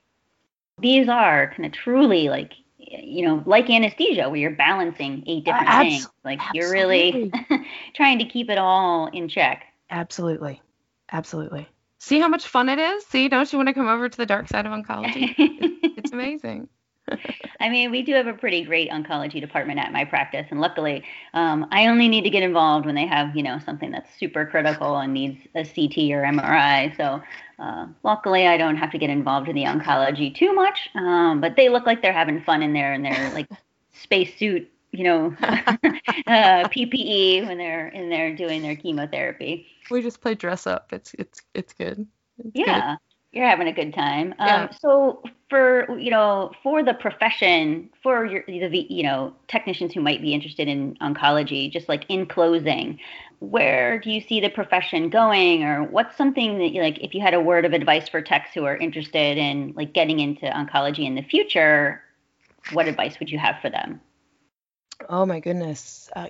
These 0.80 1.10
are 1.10 1.52
kind 1.56 1.66
of 1.66 1.72
truly 1.72 2.30
like 2.30 2.54
you 2.88 3.26
know, 3.26 3.44
like 3.46 3.70
anesthesia, 3.70 4.30
where 4.30 4.40
you're 4.40 4.56
balancing 4.56 5.24
eight 5.28 5.46
different 5.46 5.70
uh, 5.70 5.82
things. 5.82 6.08
Like 6.24 6.40
absolutely. 6.40 6.60
you're 6.60 6.72
really 6.72 7.32
trying 7.96 8.20
to 8.20 8.26
keep 8.26 8.50
it 8.50 8.58
all 8.58 9.08
in 9.08 9.30
check. 9.30 9.64
Absolutely. 9.90 10.62
Absolutely. 11.12 11.68
See 12.00 12.20
how 12.20 12.28
much 12.28 12.48
fun 12.48 12.70
it 12.70 12.80
is? 12.80 13.06
See, 13.06 13.28
don't 13.28 13.52
you 13.52 13.60
want 13.60 13.68
to 13.68 13.74
come 13.74 13.88
over 13.88 14.10
to 14.10 14.18
the 14.18 14.26
dark 14.26 14.48
side 14.48 14.66
of 14.66 14.72
oncology? 14.72 15.34
it's 15.38 16.12
amazing. 16.14 16.68
I 17.60 17.70
mean, 17.70 17.92
we 17.92 18.02
do 18.02 18.14
have 18.14 18.28
a 18.28 18.34
pretty 18.34 18.64
great 18.64 18.90
oncology 18.90 19.40
department 19.40 19.80
at 19.80 19.92
my 19.92 20.06
practice, 20.06 20.48
and 20.50 20.60
luckily, 20.60 21.04
um, 21.34 21.68
I 21.72 21.88
only 21.88 22.08
need 22.08 22.24
to 22.24 22.30
get 22.30 22.44
involved 22.44 22.86
when 22.86 22.96
they 22.96 23.06
have, 23.06 23.36
you 23.36 23.44
know, 23.44 23.60
something 23.60 23.92
that's 23.92 24.10
super 24.18 24.46
critical 24.46 24.98
and 24.98 25.14
needs 25.14 25.40
a 25.56 25.64
CT 25.64 26.12
or 26.12 26.24
MRI. 26.24 26.96
So, 26.98 27.22
uh, 27.60 27.88
luckily, 28.04 28.48
I 28.48 28.58
don't 28.58 28.78
have 28.78 28.92
to 28.92 28.98
get 28.98 29.10
involved 29.10 29.48
in 29.50 29.56
the 29.56 29.64
oncology 29.64 30.34
too 30.34 30.54
much. 30.54 30.90
Um, 30.96 31.42
but 31.42 31.56
they 31.56 31.70
look 31.70 31.86
like 31.86 32.02
they're 32.02 32.14
having 32.14 32.42
fun 32.42 32.64
in 32.64 32.74
there 32.74 32.94
and 32.94 33.06
they're 33.06 33.32
like 33.34 33.48
spacesuit, 33.94 34.70
you 34.92 35.04
know, 35.04 35.36
uh, 35.42 36.68
PPE 36.68 37.48
when 37.48 37.58
they're 37.58 37.90
in 37.90 38.10
there 38.10 38.36
doing 38.36 38.62
their 38.62 38.76
chemotherapy. 38.76 39.68
We 39.90 40.02
just 40.02 40.22
play 40.22 40.36
dress 40.36 40.66
up. 40.66 40.94
It's 40.94 41.14
it's 41.16 41.42
it's 41.54 41.74
good. 41.74 42.08
It's 42.40 42.52
yeah. 42.56 42.96
Good 42.96 43.11
you're 43.32 43.48
having 43.48 43.68
a 43.68 43.74
good 43.74 43.94
time. 43.94 44.34
Um. 44.40 44.70
So 44.80 45.24
for 45.50 45.98
you 45.98 46.12
know 46.12 46.52
for 46.64 46.84
the 46.84 46.94
profession 46.94 47.90
for 48.02 48.26
your 48.26 48.44
the 48.48 48.86
you 48.90 49.04
know 49.04 49.34
technicians 49.48 49.94
who 49.94 50.02
might 50.02 50.22
be 50.22 50.34
interested 50.34 50.68
in 50.68 50.96
oncology, 50.96 51.72
just 51.72 51.88
like 51.90 52.06
in 52.10 52.26
closing, 52.26 53.00
where 53.40 54.00
do 54.00 54.12
you 54.12 54.22
see 54.22 54.40
the 54.40 54.50
profession 54.50 55.10
going, 55.10 55.64
or 55.64 55.84
what's 55.84 56.18
something 56.18 56.58
that 56.60 56.70
you 56.70 56.82
like 56.82 57.00
if 57.00 57.14
you 57.14 57.22
had 57.22 57.34
a 57.34 57.40
word 57.40 57.66
of 57.66 57.74
advice 57.74 58.10
for 58.10 58.22
techs 58.22 58.54
who 58.54 58.66
are 58.66 58.78
interested 58.78 59.38
in 59.38 59.74
like 59.76 59.94
getting 59.94 60.20
into 60.20 60.46
oncology 60.48 61.06
in 61.06 61.16
the 61.16 61.24
future, 61.24 62.04
what 62.74 62.88
advice 62.88 63.20
would 63.20 63.30
you 63.30 63.40
have 63.40 63.56
for 63.62 63.70
them? 63.70 64.02
Oh 65.10 65.26
my 65.26 65.40
goodness. 65.40 66.10
Uh, 66.16 66.28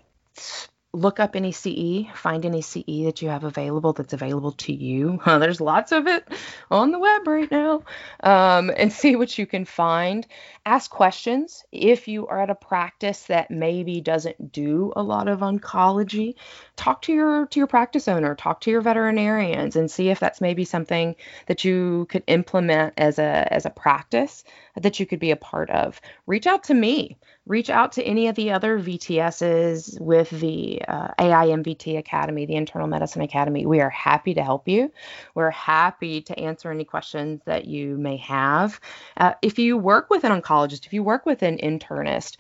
look 0.94 1.22
up 1.22 1.36
any 1.36 1.54
CE, 1.54 2.06
find 2.16 2.46
any 2.46 2.62
CE 2.62 3.06
that 3.06 3.22
you 3.22 3.30
have 3.30 3.46
available 3.46 3.94
that's 3.94 4.14
available 4.14 4.52
to 4.54 4.74
you. 4.74 5.20
There's 5.26 5.62
lots 5.62 5.92
of 5.92 6.08
it 6.08 6.28
on 6.70 6.92
the 6.92 7.00
web 7.00 7.28
right 7.28 7.50
now, 7.50 7.84
um, 8.22 8.72
and 8.76 8.92
see 9.02 9.16
what 9.16 9.38
you 9.38 9.46
can 9.46 9.66
find. 9.66 10.28
Ask 10.66 10.92
questions. 10.92 11.64
If 11.72 12.08
you 12.08 12.28
are 12.28 12.42
at 12.42 12.50
a 12.50 12.56
practice 12.56 13.24
that 13.24 13.50
maybe 13.50 14.02
doesn't 14.02 14.52
do 14.52 14.92
a 14.96 15.02
lot 15.02 15.28
of 15.28 15.40
oncology, 15.40 16.36
talk 16.76 17.04
to 17.04 17.14
your 17.14 17.48
to 17.48 17.60
your 17.60 17.68
practice 17.68 18.08
owner, 18.08 18.36
talk 18.36 18.62
to 18.62 18.72
your 18.72 18.82
veterinarians, 18.82 19.76
and 19.76 19.90
see 19.90 20.10
if 20.10 20.20
that's 20.20 20.42
maybe 20.42 20.66
something 20.66 21.16
that 21.48 21.64
you 21.64 22.06
could 22.10 22.24
implement 22.28 22.94
as 22.98 23.18
a 23.18 23.52
as 23.52 23.66
a 23.66 23.70
practice 23.70 24.44
that 24.76 25.00
you 25.00 25.06
could 25.06 25.20
be 25.20 25.32
a 25.32 25.36
part 25.36 25.70
of. 25.70 26.02
Reach 26.28 26.48
out 26.48 26.66
to 26.66 26.74
me 26.74 27.18
reach 27.52 27.70
out 27.70 27.92
to 27.92 28.04
any 28.04 28.30
of 28.30 28.36
the 28.36 28.50
other 28.50 28.80
VTSs 28.80 30.00
with 30.00 30.30
the 30.30 30.82
uh, 30.88 31.10
AIMVT 31.20 31.98
Academy, 31.98 32.46
the 32.46 32.56
Internal 32.56 32.88
Medicine 32.88 33.22
Academy. 33.22 33.66
We 33.66 33.82
are 33.82 33.90
happy 33.90 34.34
to 34.34 34.42
help 34.42 34.70
you. 34.70 34.90
We're 35.36 35.52
happy 35.52 36.22
to 36.22 36.40
answer 36.40 36.72
any 36.72 36.86
questions 36.86 37.42
that 37.46 37.66
you 37.66 37.98
may 37.98 38.16
have. 38.18 38.80
Uh, 39.18 39.34
if 39.42 39.60
you 39.60 39.78
work 39.78 40.10
with 40.10 40.24
an 40.24 40.32
oncologist, 40.32 40.86
if 40.86 40.94
you 40.94 41.04
work 41.04 41.26
with 41.26 41.44
an 41.44 41.58
internist, 41.58 42.38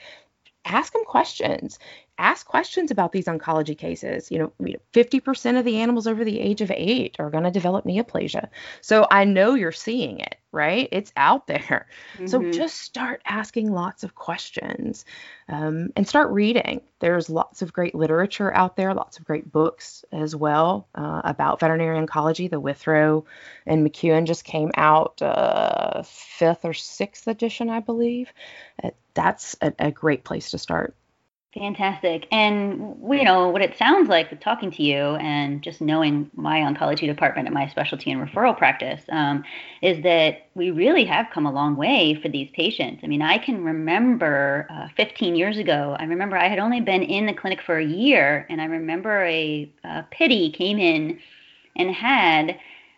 ask 0.63 0.93
them 0.93 1.03
questions 1.03 1.77
ask 2.21 2.45
questions 2.45 2.91
about 2.91 3.11
these 3.11 3.25
oncology 3.25 3.75
cases. 3.75 4.31
You 4.31 4.39
know, 4.59 4.77
50% 4.93 5.57
of 5.57 5.65
the 5.65 5.77
animals 5.77 6.05
over 6.05 6.23
the 6.23 6.39
age 6.39 6.61
of 6.61 6.71
eight 6.71 7.15
are 7.19 7.31
going 7.31 7.43
to 7.43 7.51
develop 7.51 7.83
neoplasia. 7.83 8.47
So 8.81 9.07
I 9.09 9.25
know 9.25 9.55
you're 9.55 9.71
seeing 9.71 10.19
it, 10.19 10.35
right? 10.51 10.87
It's 10.91 11.11
out 11.17 11.47
there. 11.47 11.87
Mm-hmm. 12.13 12.27
So 12.27 12.51
just 12.51 12.79
start 12.79 13.21
asking 13.25 13.71
lots 13.71 14.03
of 14.03 14.13
questions 14.13 15.03
um, 15.49 15.89
and 15.95 16.07
start 16.07 16.31
reading. 16.31 16.81
There's 16.99 17.27
lots 17.27 17.63
of 17.63 17.73
great 17.73 17.95
literature 17.95 18.53
out 18.53 18.75
there, 18.75 18.93
lots 18.93 19.17
of 19.17 19.25
great 19.25 19.51
books 19.51 20.05
as 20.11 20.35
well 20.35 20.87
uh, 20.93 21.21
about 21.23 21.59
veterinary 21.59 22.05
oncology. 22.05 22.49
The 22.49 22.59
Withrow 22.59 23.25
and 23.65 23.85
MacEwen 23.85 24.27
just 24.27 24.43
came 24.43 24.71
out, 24.75 25.21
uh, 25.23 26.03
fifth 26.03 26.65
or 26.65 26.73
sixth 26.73 27.27
edition, 27.27 27.69
I 27.69 27.79
believe. 27.79 28.31
Uh, 28.83 28.91
that's 29.15 29.55
a, 29.59 29.73
a 29.79 29.91
great 29.91 30.23
place 30.23 30.51
to 30.51 30.59
start. 30.59 30.95
Fantastic. 31.53 32.27
And 32.31 32.95
you 33.11 33.25
know 33.25 33.49
what 33.49 33.61
it 33.61 33.77
sounds 33.77 34.07
like 34.07 34.39
talking 34.39 34.71
to 34.71 34.83
you 34.83 35.15
and 35.17 35.61
just 35.61 35.81
knowing 35.81 36.31
my 36.33 36.59
oncology 36.59 37.07
department 37.07 37.45
at 37.45 37.53
my 37.53 37.67
specialty 37.67 38.09
and 38.09 38.25
referral 38.25 38.57
practice 38.57 39.01
um, 39.09 39.43
is 39.81 40.01
that 40.03 40.47
we 40.55 40.71
really 40.71 41.03
have 41.03 41.27
come 41.33 41.45
a 41.45 41.51
long 41.51 41.75
way 41.75 42.17
for 42.21 42.29
these 42.29 42.49
patients. 42.53 43.01
I 43.03 43.07
mean, 43.07 43.21
I 43.21 43.37
can 43.37 43.65
remember 43.65 44.65
uh, 44.69 44.87
15 44.95 45.35
years 45.35 45.57
ago, 45.57 45.97
I 45.99 46.05
remember 46.05 46.37
I 46.37 46.47
had 46.47 46.57
only 46.57 46.79
been 46.79 47.03
in 47.03 47.25
the 47.25 47.33
clinic 47.33 47.61
for 47.61 47.77
a 47.77 47.85
year, 47.85 48.47
and 48.49 48.61
I 48.61 48.65
remember 48.65 49.25
a, 49.25 49.69
a 49.83 50.03
pity 50.09 50.51
came 50.51 50.79
in 50.79 51.19
and 51.75 51.93
had 51.93 52.57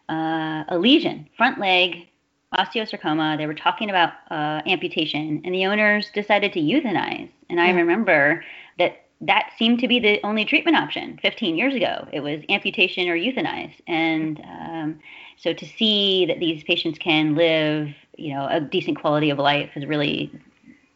uh, 0.10 0.64
a 0.68 0.78
lesion, 0.78 1.28
front 1.38 1.60
leg 1.60 2.08
osteosarcoma. 2.54 3.38
They 3.38 3.48
were 3.48 3.54
talking 3.54 3.90
about 3.90 4.14
uh, 4.32 4.62
amputation, 4.66 5.42
and 5.44 5.54
the 5.54 5.66
owners 5.66 6.10
decided 6.14 6.54
to 6.54 6.60
euthanize. 6.60 7.30
And 7.50 7.60
I 7.60 7.72
remember 7.72 8.44
that 8.80 9.04
that 9.22 9.52
seemed 9.58 9.80
to 9.80 9.88
be 9.88 10.00
the 10.00 10.20
only 10.24 10.46
treatment 10.46 10.76
option 10.78 11.18
15 11.22 11.56
years 11.56 11.76
ago. 11.76 12.08
It 12.12 12.22
was 12.22 12.42
amputation 12.50 13.08
or 13.08 13.18
euthanize. 13.18 13.74
And 13.88 14.42
um, 14.42 15.00
so 15.38 15.54
to 15.54 15.66
see 15.66 16.26
that 16.26 16.40
these 16.40 16.64
patients 16.64 17.00
can 17.00 17.36
live, 17.36 17.90
you 18.18 18.34
know, 18.34 18.48
a 18.50 18.60
decent 18.60 19.00
quality 19.00 19.30
of 19.30 19.38
life 19.38 19.72
is 19.76 19.86
really, 19.86 20.32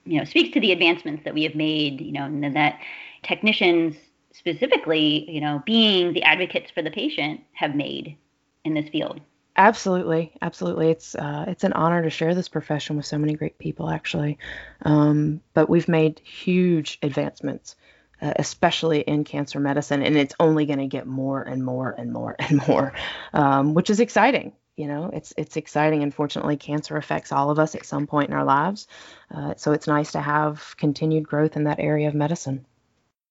you 0.06 0.20
know, 0.20 0.26
speaks 0.26 0.54
to 0.54 0.60
the 0.60 0.72
advancements 0.72 1.24
that 1.24 1.34
we 1.34 1.44
have 1.44 1.56
made, 1.56 2.02
you 2.02 2.12
know, 2.12 2.26
and 2.26 2.56
that 2.56 2.80
technicians 3.24 3.96
specifically, 4.34 5.30
you 5.30 5.42
know, 5.42 5.64
being 5.66 6.14
the 6.14 6.24
advocates 6.24 6.70
for 6.72 6.82
the 6.82 6.92
patient 6.92 7.42
have 7.54 7.76
made 7.76 8.18
in 8.66 8.74
this 8.74 8.90
field. 8.90 9.22
Absolutely, 9.58 10.34
absolutely. 10.40 10.92
It's 10.92 11.16
uh, 11.16 11.46
it's 11.48 11.64
an 11.64 11.74
honor 11.74 12.04
to 12.04 12.12
share 12.12 12.36
this 12.36 12.48
profession 12.48 12.96
with 12.96 13.08
so 13.08 13.18
many 13.18 13.34
great 13.34 13.58
people, 13.58 13.90
actually. 13.90 14.38
Um, 14.84 15.42
but 15.56 15.68
we've 15.68 15.88
made 15.88 16.20
huge 16.20 17.00
advancements, 17.02 17.76
uh, 18.22 18.34
especially 18.36 19.00
in 19.00 19.24
cancer 19.24 19.60
medicine, 19.60 20.04
and 20.04 20.16
it's 20.16 20.36
only 20.40 20.68
going 20.68 20.78
to 20.78 20.86
get 20.86 21.08
more 21.08 21.42
and 21.42 21.66
more 21.66 21.90
and 21.98 22.14
more 22.14 22.36
and 22.38 22.68
more, 22.68 22.94
um, 23.34 23.74
which 23.74 23.90
is 23.90 24.00
exciting. 24.00 24.54
You 24.76 24.86
know, 24.86 25.10
it's 25.12 25.34
it's 25.38 25.58
exciting. 25.58 26.04
Unfortunately, 26.04 26.56
cancer 26.56 26.96
affects 26.96 27.32
all 27.32 27.50
of 27.50 27.58
us 27.58 27.74
at 27.74 27.84
some 27.84 28.06
point 28.06 28.30
in 28.30 28.36
our 28.36 28.46
lives, 28.46 28.88
uh, 29.34 29.56
so 29.58 29.72
it's 29.72 29.88
nice 29.88 30.12
to 30.12 30.22
have 30.22 30.76
continued 30.78 31.28
growth 31.28 31.56
in 31.56 31.64
that 31.64 31.80
area 31.80 32.08
of 32.08 32.14
medicine. 32.14 32.64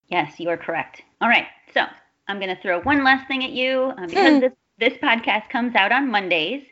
Yes, 0.09 0.41
you 0.41 0.49
are 0.49 0.57
correct. 0.57 1.03
All 1.21 1.29
right, 1.29 1.47
so 1.73 1.83
I'm 2.27 2.41
going 2.41 2.55
to 2.55 2.61
throw 2.61 2.81
one 2.81 3.05
last 3.05 3.29
thing 3.29 3.45
at 3.45 3.51
you 3.51 3.93
uh, 3.97 4.07
because 4.09 4.41
this 4.41 4.53
this 4.79 4.95
podcast 4.95 5.49
comes 5.49 5.75
out 5.75 5.93
on 5.93 6.11
Mondays. 6.11 6.63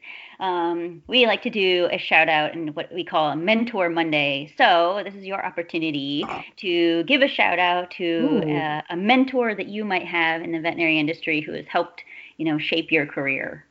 Um, 0.41 1.03
we 1.07 1.27
like 1.27 1.43
to 1.43 1.51
do 1.51 1.89
a 1.93 1.99
shout 1.99 2.29
out 2.29 2.55
and 2.55 2.75
what 2.75 2.93
we 2.93 3.05
call 3.05 3.31
a 3.31 3.37
Mentor 3.37 3.89
Monday. 3.89 4.53
So 4.59 5.01
this 5.05 5.15
is 5.15 5.25
your 5.25 5.45
opportunity 5.45 6.25
to 6.57 7.05
give 7.05 7.23
a 7.23 7.29
shout 7.29 7.59
out 7.59 7.93
to 7.93 8.43
uh, 8.45 8.83
a 8.91 8.97
mentor 8.97 9.55
that 9.55 9.69
you 9.69 9.85
might 9.85 10.07
have 10.07 10.43
in 10.43 10.53
the 10.53 10.61
veterinary 10.61 10.99
industry 10.99 11.41
who 11.41 11.53
has 11.53 11.67
helped, 11.67 12.03
you 12.37 12.45
know, 12.45 12.59
shape 12.59 12.91
your 12.91 13.07
career. 13.07 13.65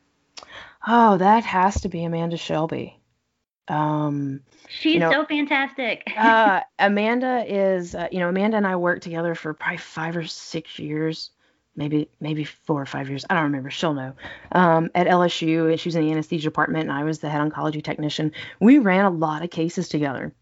Oh, 0.86 1.18
that 1.18 1.44
has 1.44 1.80
to 1.82 1.88
be 1.88 2.04
Amanda 2.04 2.36
Shelby. 2.36 2.98
Um, 3.68 4.40
She's 4.68 4.94
you 4.94 5.00
know, 5.00 5.10
so 5.10 5.24
fantastic. 5.26 6.02
uh, 6.16 6.60
Amanda 6.78 7.44
is, 7.46 7.94
uh, 7.94 8.08
you 8.10 8.18
know, 8.18 8.28
Amanda 8.28 8.56
and 8.56 8.66
I 8.66 8.76
worked 8.76 9.02
together 9.02 9.34
for 9.34 9.54
probably 9.54 9.78
five 9.78 10.16
or 10.16 10.26
six 10.26 10.78
years 10.78 11.30
maybe 11.76 12.08
maybe 12.20 12.44
four 12.44 12.80
or 12.80 12.86
five 12.86 13.08
years. 13.08 13.24
I 13.28 13.34
don't 13.34 13.44
remember. 13.44 13.70
She'll 13.70 13.94
know. 13.94 14.14
Um, 14.52 14.90
at 14.94 15.06
LSU, 15.06 15.78
she 15.78 15.88
was 15.88 15.96
in 15.96 16.04
the 16.04 16.12
anesthesia 16.12 16.44
department, 16.44 16.88
and 16.88 16.92
I 16.92 17.04
was 17.04 17.18
the 17.18 17.28
head 17.28 17.40
oncology 17.40 17.82
technician. 17.82 18.32
We 18.60 18.78
ran 18.78 19.04
a 19.04 19.10
lot 19.10 19.42
of 19.42 19.50
cases 19.50 19.88
together. 19.88 20.32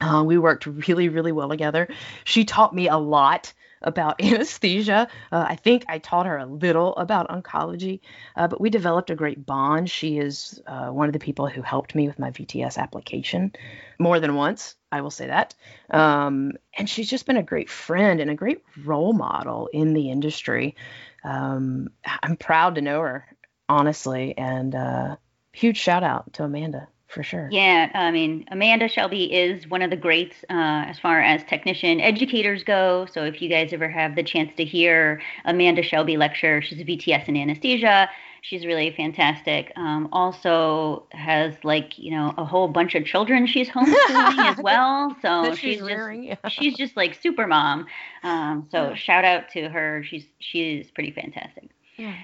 Uh, 0.00 0.22
we 0.26 0.38
worked 0.38 0.66
really, 0.66 1.08
really 1.08 1.32
well 1.32 1.48
together. 1.48 1.88
She 2.24 2.44
taught 2.44 2.74
me 2.74 2.88
a 2.88 2.98
lot 2.98 3.52
about 3.82 4.20
anesthesia. 4.22 5.08
Uh, 5.32 5.46
I 5.48 5.56
think 5.56 5.84
I 5.88 5.98
taught 5.98 6.26
her 6.26 6.36
a 6.36 6.46
little 6.46 6.94
about 6.96 7.28
oncology, 7.28 8.00
uh, 8.36 8.48
but 8.48 8.60
we 8.60 8.68
developed 8.70 9.10
a 9.10 9.14
great 9.14 9.46
bond. 9.46 9.90
She 9.90 10.18
is 10.18 10.60
uh, 10.66 10.88
one 10.88 11.08
of 11.08 11.12
the 11.12 11.18
people 11.18 11.46
who 11.46 11.62
helped 11.62 11.94
me 11.94 12.06
with 12.06 12.18
my 12.18 12.30
VTS 12.30 12.76
application 12.76 13.52
more 13.98 14.20
than 14.20 14.34
once. 14.34 14.76
I 14.96 15.02
will 15.02 15.10
say 15.10 15.26
that. 15.26 15.54
Um, 15.90 16.52
and 16.76 16.88
she's 16.88 17.08
just 17.08 17.26
been 17.26 17.36
a 17.36 17.42
great 17.42 17.68
friend 17.68 18.20
and 18.20 18.30
a 18.30 18.34
great 18.34 18.62
role 18.84 19.12
model 19.12 19.68
in 19.72 19.92
the 19.92 20.10
industry. 20.10 20.74
Um, 21.22 21.90
I'm 22.22 22.36
proud 22.36 22.76
to 22.76 22.80
know 22.80 23.00
her, 23.00 23.26
honestly, 23.68 24.36
and 24.38 24.74
uh, 24.74 25.16
huge 25.52 25.76
shout 25.76 26.02
out 26.02 26.32
to 26.34 26.44
Amanda 26.44 26.88
for 27.08 27.22
sure. 27.22 27.48
Yeah, 27.50 27.90
I 27.94 28.10
mean, 28.10 28.46
Amanda 28.50 28.88
Shelby 28.88 29.32
is 29.32 29.68
one 29.68 29.82
of 29.82 29.90
the 29.90 29.96
greats 29.96 30.36
uh, 30.50 30.84
as 30.88 30.98
far 30.98 31.20
as 31.20 31.42
technician 31.44 32.00
educators 32.00 32.64
go. 32.64 33.06
So 33.12 33.24
if 33.24 33.40
you 33.40 33.48
guys 33.48 33.72
ever 33.72 33.88
have 33.88 34.16
the 34.16 34.22
chance 34.22 34.50
to 34.56 34.64
hear 34.64 35.22
Amanda 35.44 35.82
Shelby 35.82 36.16
lecture, 36.16 36.62
she's 36.62 36.80
a 36.80 36.84
VTS 36.84 37.28
in 37.28 37.36
anesthesia. 37.36 38.08
She's 38.48 38.64
really 38.64 38.92
fantastic. 38.96 39.72
Um, 39.74 40.08
also 40.12 41.08
has 41.10 41.54
like 41.64 41.98
you 41.98 42.12
know 42.12 42.32
a 42.38 42.44
whole 42.44 42.68
bunch 42.68 42.94
of 42.94 43.04
children 43.04 43.44
she's 43.46 43.68
homeschooling 43.68 44.38
as 44.38 44.58
well. 44.62 45.16
So 45.20 45.50
she's, 45.50 45.58
she's 45.58 45.80
rearing, 45.80 46.28
just 46.28 46.40
yeah. 46.44 46.48
she's 46.48 46.76
just 46.76 46.96
like 46.96 47.18
super 47.20 47.48
mom. 47.48 47.86
Um, 48.22 48.68
so 48.70 48.90
yeah. 48.90 48.94
shout 48.94 49.24
out 49.24 49.48
to 49.54 49.68
her. 49.68 50.04
She's 50.04 50.26
she's 50.38 50.92
pretty 50.92 51.10
fantastic. 51.10 51.70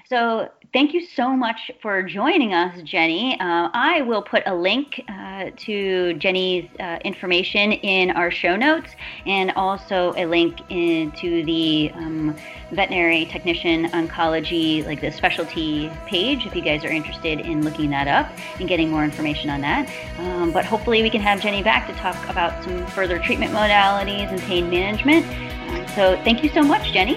So 0.07 0.49
thank 0.71 0.93
you 0.93 1.05
so 1.05 1.35
much 1.35 1.71
for 1.81 2.03
joining 2.03 2.53
us, 2.53 2.79
Jenny. 2.83 3.39
Uh, 3.39 3.69
I 3.73 4.01
will 4.01 4.21
put 4.21 4.43
a 4.45 4.53
link 4.53 5.03
uh, 5.07 5.49
to 5.57 6.13
Jenny's 6.13 6.69
uh, 6.79 6.99
information 7.03 7.71
in 7.71 8.11
our 8.11 8.29
show 8.29 8.55
notes 8.55 8.91
and 9.25 9.51
also 9.51 10.13
a 10.15 10.25
link 10.25 10.59
into 10.69 11.43
the 11.45 11.91
um, 11.95 12.35
veterinary 12.71 13.25
technician 13.25 13.85
oncology, 13.89 14.85
like 14.85 15.01
the 15.01 15.11
specialty 15.11 15.89
page, 16.05 16.45
if 16.45 16.55
you 16.55 16.61
guys 16.61 16.83
are 16.85 16.91
interested 16.91 17.39
in 17.39 17.63
looking 17.63 17.89
that 17.89 18.07
up 18.07 18.31
and 18.59 18.67
getting 18.67 18.89
more 18.91 19.03
information 19.03 19.49
on 19.49 19.61
that. 19.61 19.89
Um, 20.19 20.51
but 20.51 20.65
hopefully, 20.65 21.01
we 21.01 21.09
can 21.09 21.21
have 21.21 21.41
Jenny 21.41 21.63
back 21.63 21.87
to 21.87 21.93
talk 21.95 22.17
about 22.29 22.63
some 22.63 22.85
further 22.87 23.17
treatment 23.17 23.51
modalities 23.51 24.29
and 24.29 24.39
pain 24.41 24.69
management. 24.69 25.25
Uh, 25.25 25.87
so 25.95 26.21
thank 26.23 26.43
you 26.43 26.49
so 26.49 26.61
much, 26.61 26.91
Jenny. 26.91 27.15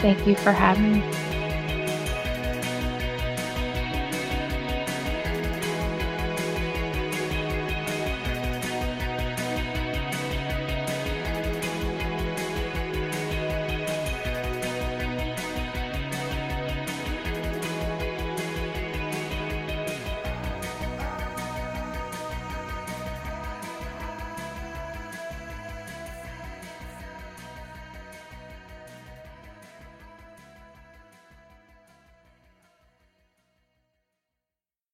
Thank 0.00 0.26
you 0.26 0.36
for 0.36 0.52
having 0.52 0.92
me. 0.92 1.27